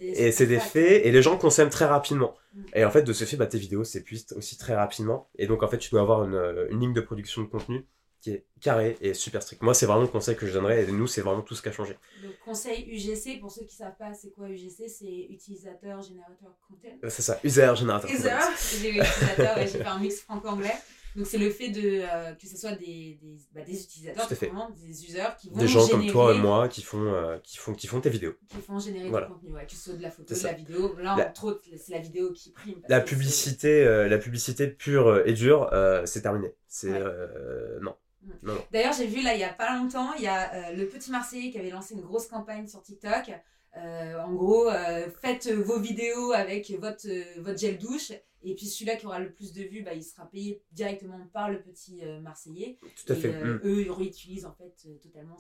et 0.02 0.32
c'est 0.32 0.46
des 0.46 0.60
faits, 0.60 1.06
et 1.06 1.12
les 1.12 1.22
gens 1.22 1.38
consomment 1.38 1.70
très 1.70 1.86
rapidement. 1.86 2.36
Mm. 2.54 2.64
Et 2.76 2.86
en 2.86 2.92
fait, 2.92 3.04
de 3.04 3.14
ce 3.14 3.26
fait, 3.26 3.38
bah, 3.38 3.48
tes 3.48 3.58
vidéos 3.58 3.84
s'épuisent 3.84 4.28
aussi 4.36 4.58
très 4.58 4.76
rapidement. 4.76 5.30
Et 5.38 5.48
donc, 5.48 5.64
en 5.64 5.68
fait, 5.68 5.78
tu 5.78 5.90
dois 5.90 6.02
avoir 6.02 6.24
une, 6.24 6.36
euh, 6.36 6.68
une 6.70 6.80
ligne 6.80 6.94
de 6.94 7.02
production 7.02 7.42
de 7.42 7.48
contenu 7.48 7.86
qui 8.22 8.32
est 8.32 8.46
carré 8.62 8.98
et 9.02 9.14
super 9.14 9.42
strict. 9.42 9.62
Moi, 9.62 9.74
c'est 9.74 9.86
vraiment 9.86 10.02
le 10.02 10.08
conseil 10.08 10.36
que 10.36 10.48
je 10.48 10.54
donnerais, 10.54 10.84
et 10.84 10.92
nous, 10.92 11.08
c'est 11.08 11.22
vraiment 11.22 11.42
tout 11.42 11.56
ce 11.56 11.62
qui 11.62 11.70
a 11.70 11.72
changé. 11.72 11.98
Le 12.24 12.30
conseil 12.44 12.88
UGC, 12.90 13.40
pour 13.40 13.52
ceux 13.52 13.66
qui 13.66 13.76
savent 13.76 13.98
pas, 13.98 14.14
c'est 14.14 14.32
quoi 14.32 14.50
UGC 14.50 14.88
C'est 14.88 15.28
utilisateur 15.30 16.02
générateur 16.02 16.52
content. 16.68 17.10
C'est 17.10 17.22
ça, 17.22 17.40
user 17.44 17.74
générateur. 17.76 18.10
User, 18.10 18.30
j'ai 18.82 18.90
utilisateur, 18.90 19.58
j'ai 19.60 19.68
fait 19.68 19.86
un 19.86 20.00
mix 20.00 20.22
franco-anglais. 20.22 20.76
Donc 21.18 21.26
c'est 21.26 21.40
le 21.40 21.50
fait 21.50 21.70
de 21.70 22.04
euh, 22.04 22.36
que 22.36 22.46
ce 22.46 22.56
soit 22.56 22.74
des, 22.74 23.18
des, 23.20 23.40
bah, 23.52 23.62
des 23.64 23.82
utilisateurs, 23.84 24.30
des 24.30 25.04
users 25.04 25.30
qui 25.40 25.50
vont 25.50 25.58
Des 25.58 25.68
gens 25.68 25.88
comme 25.88 26.06
toi 26.06 26.36
et 26.36 26.38
moi 26.38 26.68
qui 26.68 26.84
font, 26.84 27.12
euh, 27.12 27.40
qui 27.40 27.58
font, 27.58 27.74
qui 27.74 27.88
font 27.88 28.00
tes 28.00 28.12
vidéos. 28.12 28.36
Qui 28.48 28.62
font 28.62 28.78
générer 28.78 29.10
du 29.10 29.12
contenu, 29.12 29.52
ouais, 29.52 29.66
que 29.66 29.72
ce 29.72 29.78
soit 29.78 29.94
de 29.96 30.04
la 30.04 30.12
photo, 30.12 30.36
de 30.36 30.44
la 30.44 30.54
vidéo. 30.54 30.96
Là, 31.00 31.16
entre 31.28 31.46
autres, 31.46 31.64
c'est 31.76 31.92
la 31.92 32.00
vidéo 32.00 32.32
qui 32.34 32.52
prime. 32.52 32.80
La 32.88 33.02
publicité, 33.02 33.84
euh, 33.84 34.08
la 34.08 34.20
publicité 34.20 34.68
pure 34.68 35.28
et 35.28 35.34
dure, 35.34 35.72
c'est 36.06 36.22
terminé. 36.22 36.54
C'est 36.68 36.94
non. 37.82 37.96
D'ailleurs, 38.72 38.94
j'ai 38.94 39.08
vu 39.08 39.24
là, 39.24 39.34
il 39.34 39.40
y 39.40 39.44
a 39.44 39.54
pas 39.54 39.76
longtemps, 39.76 40.14
il 40.14 40.24
y 40.24 40.28
a 40.28 40.72
le 40.72 40.86
petit 40.86 41.10
Marseillais 41.10 41.50
qui 41.50 41.58
avait 41.58 41.72
lancé 41.72 41.96
une 41.96 42.02
grosse 42.02 42.28
campagne 42.28 42.68
sur 42.68 42.84
TikTok. 42.84 43.32
En 44.26 44.34
gros, 44.34 44.70
faites 45.22 45.50
vos 45.52 45.80
vidéos 45.80 46.32
avec 46.32 46.72
votre, 46.80 47.08
votre 47.42 47.60
gel 47.60 47.78
douche 47.78 48.12
et 48.44 48.56
puis 48.56 48.66
celui-là 48.66 48.96
qui 48.96 49.06
aura 49.06 49.20
le 49.20 49.32
plus 49.32 49.52
de 49.54 49.64
vues, 49.64 49.84
bah, 49.84 49.94
il 49.94 50.04
sera 50.04 50.26
payé 50.26 50.62
directement 50.72 51.20
par 51.34 51.50
le 51.50 51.62
petit 51.62 52.02
Marseillais. 52.22 52.78
Tout 52.96 53.14
à 53.14 53.16
fait. 53.16 53.30
Mm. 53.30 53.62
Eux, 53.64 53.82
ils 53.82 53.92
réutilisent 53.92 54.46
en 54.46 54.54
fait 54.54 54.74
totalement 55.02 55.38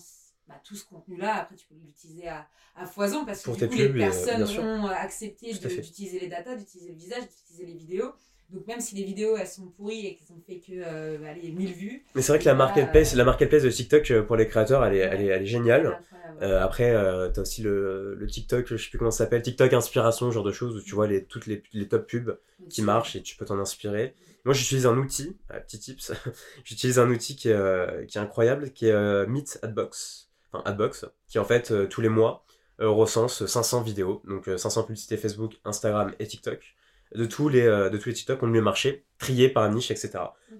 bah, 0.47 0.61
tout 0.63 0.75
ce 0.75 0.85
contenu-là, 0.85 1.35
après 1.35 1.55
tu 1.55 1.67
peux 1.67 1.75
l'utiliser 1.75 2.27
à, 2.29 2.47
à, 2.75 2.85
foison 2.85 3.25
parce 3.25 3.43
que 3.43 3.51
du 3.51 3.67
coup, 3.67 3.75
les 3.75 3.93
personnes 3.93 4.43
ont 4.59 4.87
accepté 4.87 5.53
d'utiliser 5.53 6.19
les 6.19 6.27
datas, 6.27 6.55
d'utiliser 6.55 6.91
le 6.91 6.95
visage, 6.95 7.23
d'utiliser 7.27 7.65
les 7.65 7.73
vidéos. 7.73 8.13
Donc 8.51 8.65
même 8.67 8.79
si 8.79 8.95
les 8.95 9.03
vidéos 9.03 9.35
elles 9.37 9.47
sont 9.47 9.65
pourries 9.65 10.05
et 10.05 10.15
qu'elles 10.15 10.35
ont 10.35 10.41
fait 10.45 10.59
que 10.59 10.73
euh, 10.73 11.17
allez, 11.29 11.51
1000 11.51 11.73
vues. 11.73 12.05
Mais 12.15 12.21
c'est 12.21 12.31
vrai 12.31 12.39
que 12.39 12.45
la 12.45 12.53
marketplace, 12.53 13.13
euh, 13.13 13.17
la 13.17 13.25
marketplace 13.25 13.63
de 13.63 13.69
TikTok 13.69 14.11
euh, 14.11 14.23
pour 14.23 14.35
les 14.37 14.47
créateurs, 14.47 14.85
elle 14.85 14.95
est, 14.95 14.99
elle 14.99 15.21
est, 15.21 15.25
elle 15.27 15.41
est 15.43 15.47
géniale. 15.47 15.99
Euh, 16.41 16.61
après, 16.61 16.91
euh, 16.91 17.29
t'as 17.29 17.41
aussi 17.41 17.61
le, 17.61 18.15
le 18.15 18.27
TikTok, 18.27 18.67
je 18.67 18.77
sais 18.77 18.89
plus 18.89 18.99
comment 18.99 19.11
ça 19.11 19.25
s'appelle, 19.25 19.41
TikTok 19.41 19.73
inspiration, 19.73 20.31
genre 20.31 20.43
de 20.43 20.51
choses 20.51 20.75
où 20.77 20.81
tu 20.81 20.95
vois 20.95 21.07
les, 21.07 21.23
toutes 21.25 21.47
les, 21.47 21.63
les 21.73 21.87
top 21.87 22.07
pubs 22.07 22.37
qui 22.69 22.81
marchent 22.81 23.15
et 23.15 23.21
tu 23.21 23.35
peux 23.35 23.45
t'en 23.45 23.59
inspirer. 23.59 24.13
Moi, 24.45 24.53
j'utilise 24.53 24.85
un 24.85 24.97
outil, 24.97 25.35
petit 25.67 25.79
tips, 25.79 26.13
j'utilise 26.63 26.99
un 26.99 27.09
outil 27.09 27.35
qui 27.35 27.49
est, 27.49 28.07
qui 28.07 28.17
est 28.17 28.21
incroyable, 28.21 28.71
qui 28.71 28.87
est 28.87 29.27
Meet 29.27 29.59
Adbox 29.61 30.27
enfin 30.51 30.63
Adbox, 30.65 31.05
qui 31.27 31.39
en 31.39 31.43
fait 31.45 31.89
tous 31.89 32.01
les 32.01 32.09
mois 32.09 32.45
recense 32.79 33.45
500 33.45 33.81
vidéos, 33.81 34.21
donc 34.27 34.45
500 34.45 34.81
euh, 34.81 34.83
publicités 34.83 35.17
Facebook, 35.17 35.53
Instagram 35.65 36.13
et 36.19 36.27
TikTok, 36.27 36.75
de 37.15 37.25
tous 37.25 37.49
les, 37.49 37.63
de 37.63 37.97
tous 37.97 38.09
les 38.09 38.15
TikTok 38.15 38.41
ont 38.43 38.47
le 38.47 38.51
mieux 38.51 38.61
marché, 38.61 39.05
triés 39.17 39.49
par 39.49 39.69
niche, 39.71 39.91
etc. 39.91 40.11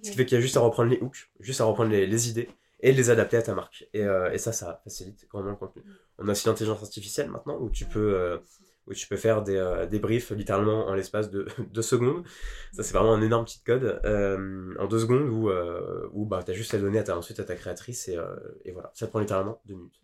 Ce 0.01 0.11
qui 0.11 0.17
fait 0.17 0.25
qu'il 0.25 0.35
y 0.35 0.39
a 0.39 0.41
juste 0.41 0.57
à 0.57 0.61
reprendre 0.61 0.89
les 0.89 0.99
hooks, 0.99 1.29
juste 1.39 1.61
à 1.61 1.65
reprendre 1.65 1.91
les, 1.91 2.05
les 2.07 2.29
idées 2.29 2.49
et 2.79 2.91
les 2.91 3.09
adapter 3.09 3.37
à 3.37 3.41
ta 3.41 3.53
marque. 3.53 3.87
Et, 3.93 4.01
et 4.01 4.37
ça, 4.37 4.51
ça 4.51 4.81
facilite 4.83 5.27
grandement 5.29 5.51
le 5.51 5.57
contenu. 5.57 5.81
Mm. 5.81 5.93
On 6.19 6.27
a 6.27 6.31
aussi 6.31 6.47
l'intelligence 6.47 6.81
artificielle 6.81 7.29
maintenant, 7.29 7.57
où 7.59 7.69
tu 7.69 7.85
peux 7.85 8.39
où 8.87 8.93
tu 8.93 9.07
peux 9.07 9.17
faire 9.17 9.43
des, 9.43 9.57
euh, 9.57 9.85
des 9.85 9.99
briefs 9.99 10.31
littéralement 10.31 10.87
en 10.87 10.93
l'espace 10.93 11.29
de 11.29 11.47
deux 11.73 11.81
secondes. 11.81 12.23
Ça, 12.71 12.83
c'est 12.83 12.93
vraiment 12.93 13.13
un 13.13 13.21
énorme 13.21 13.45
petit 13.45 13.61
code 13.63 13.99
euh, 14.05 14.73
en 14.79 14.87
deux 14.87 14.99
secondes 14.99 15.27
où, 15.29 15.49
euh, 15.49 16.09
où 16.13 16.25
bah, 16.25 16.41
tu 16.43 16.51
as 16.51 16.53
juste 16.53 16.73
à 16.73 16.77
donner 16.77 16.99
à 16.99 17.03
ta, 17.03 17.17
ensuite 17.17 17.39
à 17.39 17.43
ta 17.43 17.55
créatrice 17.55 18.07
et, 18.07 18.17
et 18.65 18.71
voilà. 18.71 18.91
Ça 18.93 19.05
te 19.05 19.11
prend 19.11 19.19
littéralement 19.19 19.61
deux 19.65 19.75
minutes. 19.75 19.99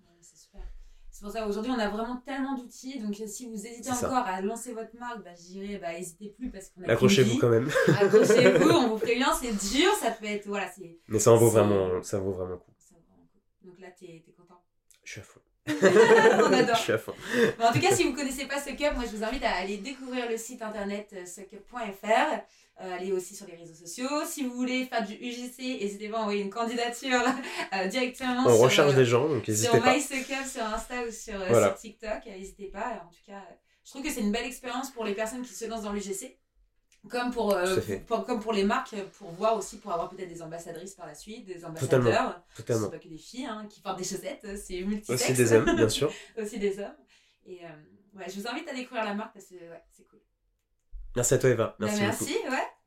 C'est 1.23 1.27
pour 1.27 1.39
ça 1.39 1.45
qu'aujourd'hui, 1.45 1.71
on 1.71 1.79
a 1.79 1.87
vraiment 1.87 2.17
tellement 2.25 2.57
d'outils. 2.57 2.99
Donc, 2.99 3.15
si 3.15 3.47
vous 3.47 3.55
hésitez 3.55 3.89
encore 3.91 4.25
à 4.25 4.41
lancer 4.41 4.73
votre 4.73 4.93
marque, 4.99 5.23
bah, 5.23 5.29
je 5.37 5.53
dirais, 5.53 5.77
bah, 5.77 5.93
n'hésitez 5.93 6.35
plus 6.37 6.51
parce 6.51 6.67
qu'on 6.67 6.83
a 6.83 6.91
Accrochez-vous 6.91 7.37
quand 7.37 7.47
même. 7.47 7.69
Accrochez-vous, 7.87 8.69
on 8.69 8.89
vous 8.89 8.97
prévient, 8.97 9.31
c'est 9.39 9.53
dur, 9.53 9.89
ça 9.93 10.11
peut 10.11 10.25
être. 10.25 10.45
Voilà, 10.47 10.69
Mais 11.07 11.19
ça 11.19 11.31
en 11.31 11.37
vaut 11.37 11.49
vraiment, 11.49 12.03
ça 12.03 12.19
vaut 12.19 12.33
vraiment 12.33 12.57
coup. 12.57 12.73
Ça 12.77 12.95
vaut 12.95 13.05
vraiment 13.07 13.29
coup. 13.31 13.67
Donc 13.67 13.79
là, 13.79 13.87
tu 13.97 14.03
es, 14.03 14.25
content? 14.37 14.61
Je 15.05 15.11
suis 15.11 15.21
à 15.21 15.23
fond. 15.23 15.39
on 15.69 16.53
adore. 16.53 16.77
Fond. 16.77 17.13
en 17.61 17.71
tout 17.71 17.79
cas, 17.79 17.95
si 17.95 18.03
vous 18.03 18.11
ne 18.11 18.15
connaissez 18.15 18.45
pas 18.45 18.61
Suckup, 18.61 18.95
moi 18.95 19.05
je 19.09 19.15
vous 19.15 19.23
invite 19.23 19.43
à 19.43 19.55
aller 19.55 19.77
découvrir 19.77 20.29
le 20.29 20.37
site 20.37 20.61
internet 20.61 21.13
euh, 21.13 21.25
suckup.fr. 21.25 22.41
Euh, 22.81 22.95
allez 22.95 23.11
aussi 23.11 23.35
sur 23.35 23.45
les 23.47 23.55
réseaux 23.55 23.73
sociaux. 23.73 24.25
Si 24.25 24.43
vous 24.43 24.53
voulez 24.53 24.85
faire 24.85 25.05
du 25.05 25.13
UGC, 25.13 25.79
n'hésitez 25.79 26.09
pas 26.09 26.17
à 26.17 26.21
envoyer 26.21 26.41
une 26.41 26.49
candidature 26.49 27.21
euh, 27.73 27.87
directement. 27.87 28.43
On 28.45 28.57
recherche 28.57 28.93
des 28.95 29.05
gens, 29.05 29.29
donc 29.29 29.47
n'hésitez 29.47 29.79
pas. 29.79 29.99
Sur 29.99 30.15
MySuckup, 30.15 30.45
sur 30.51 30.65
Insta 30.65 30.95
ou 31.07 31.11
sur, 31.11 31.75
TikTok. 31.75 32.25
N'hésitez 32.25 32.67
pas. 32.67 33.03
En 33.05 33.09
tout 33.09 33.23
cas, 33.25 33.43
je 33.85 33.91
trouve 33.91 34.03
que 34.03 34.09
c'est 34.09 34.21
une 34.21 34.31
belle 34.31 34.45
expérience 34.45 34.91
pour 34.91 35.05
les 35.05 35.13
personnes 35.13 35.43
qui 35.43 35.53
se 35.53 35.65
lancent 35.65 35.83
dans 35.83 35.93
l'UGC 35.93 36.37
comme 37.09 37.31
pour, 37.31 37.53
euh, 37.53 37.77
comme 38.25 38.39
pour 38.39 38.53
les 38.53 38.63
marques, 38.63 38.95
pour 39.17 39.31
voir 39.31 39.57
aussi, 39.57 39.77
pour 39.77 39.91
avoir 39.91 40.09
peut-être 40.09 40.29
des 40.29 40.41
ambassadrices 40.41 40.93
par 40.93 41.05
la 41.05 41.15
suite, 41.15 41.45
des 41.45 41.65
ambassadeurs. 41.65 42.41
Totalement. 42.55 42.85
C'est 42.85 42.91
pas 42.91 42.99
que 42.99 43.07
des 43.09 43.17
filles 43.17 43.45
hein, 43.45 43.67
qui 43.69 43.81
portent 43.81 43.97
des 43.97 44.03
chaussettes, 44.03 44.47
c'est 44.57 44.81
multisexe. 44.81 45.23
Aussi 45.23 45.33
des 45.33 45.53
hommes, 45.53 45.75
bien 45.75 45.89
sûr. 45.89 46.11
aussi 46.37 46.59
des 46.59 46.79
hommes. 46.79 46.95
Et 47.45 47.65
euh, 47.65 48.17
ouais, 48.17 48.25
je 48.29 48.39
vous 48.39 48.47
invite 48.47 48.67
à 48.69 48.73
découvrir 48.73 49.03
la 49.03 49.13
marque 49.13 49.33
parce 49.33 49.47
que 49.47 49.55
ouais, 49.55 49.83
c'est 49.91 50.07
cool. 50.07 50.19
Merci 51.15 51.33
à 51.33 51.37
toi 51.37 51.49
Eva. 51.49 51.75
Merci, 51.79 51.99
bah, 51.99 52.05
merci, 52.05 52.35
ouais. 52.49 52.67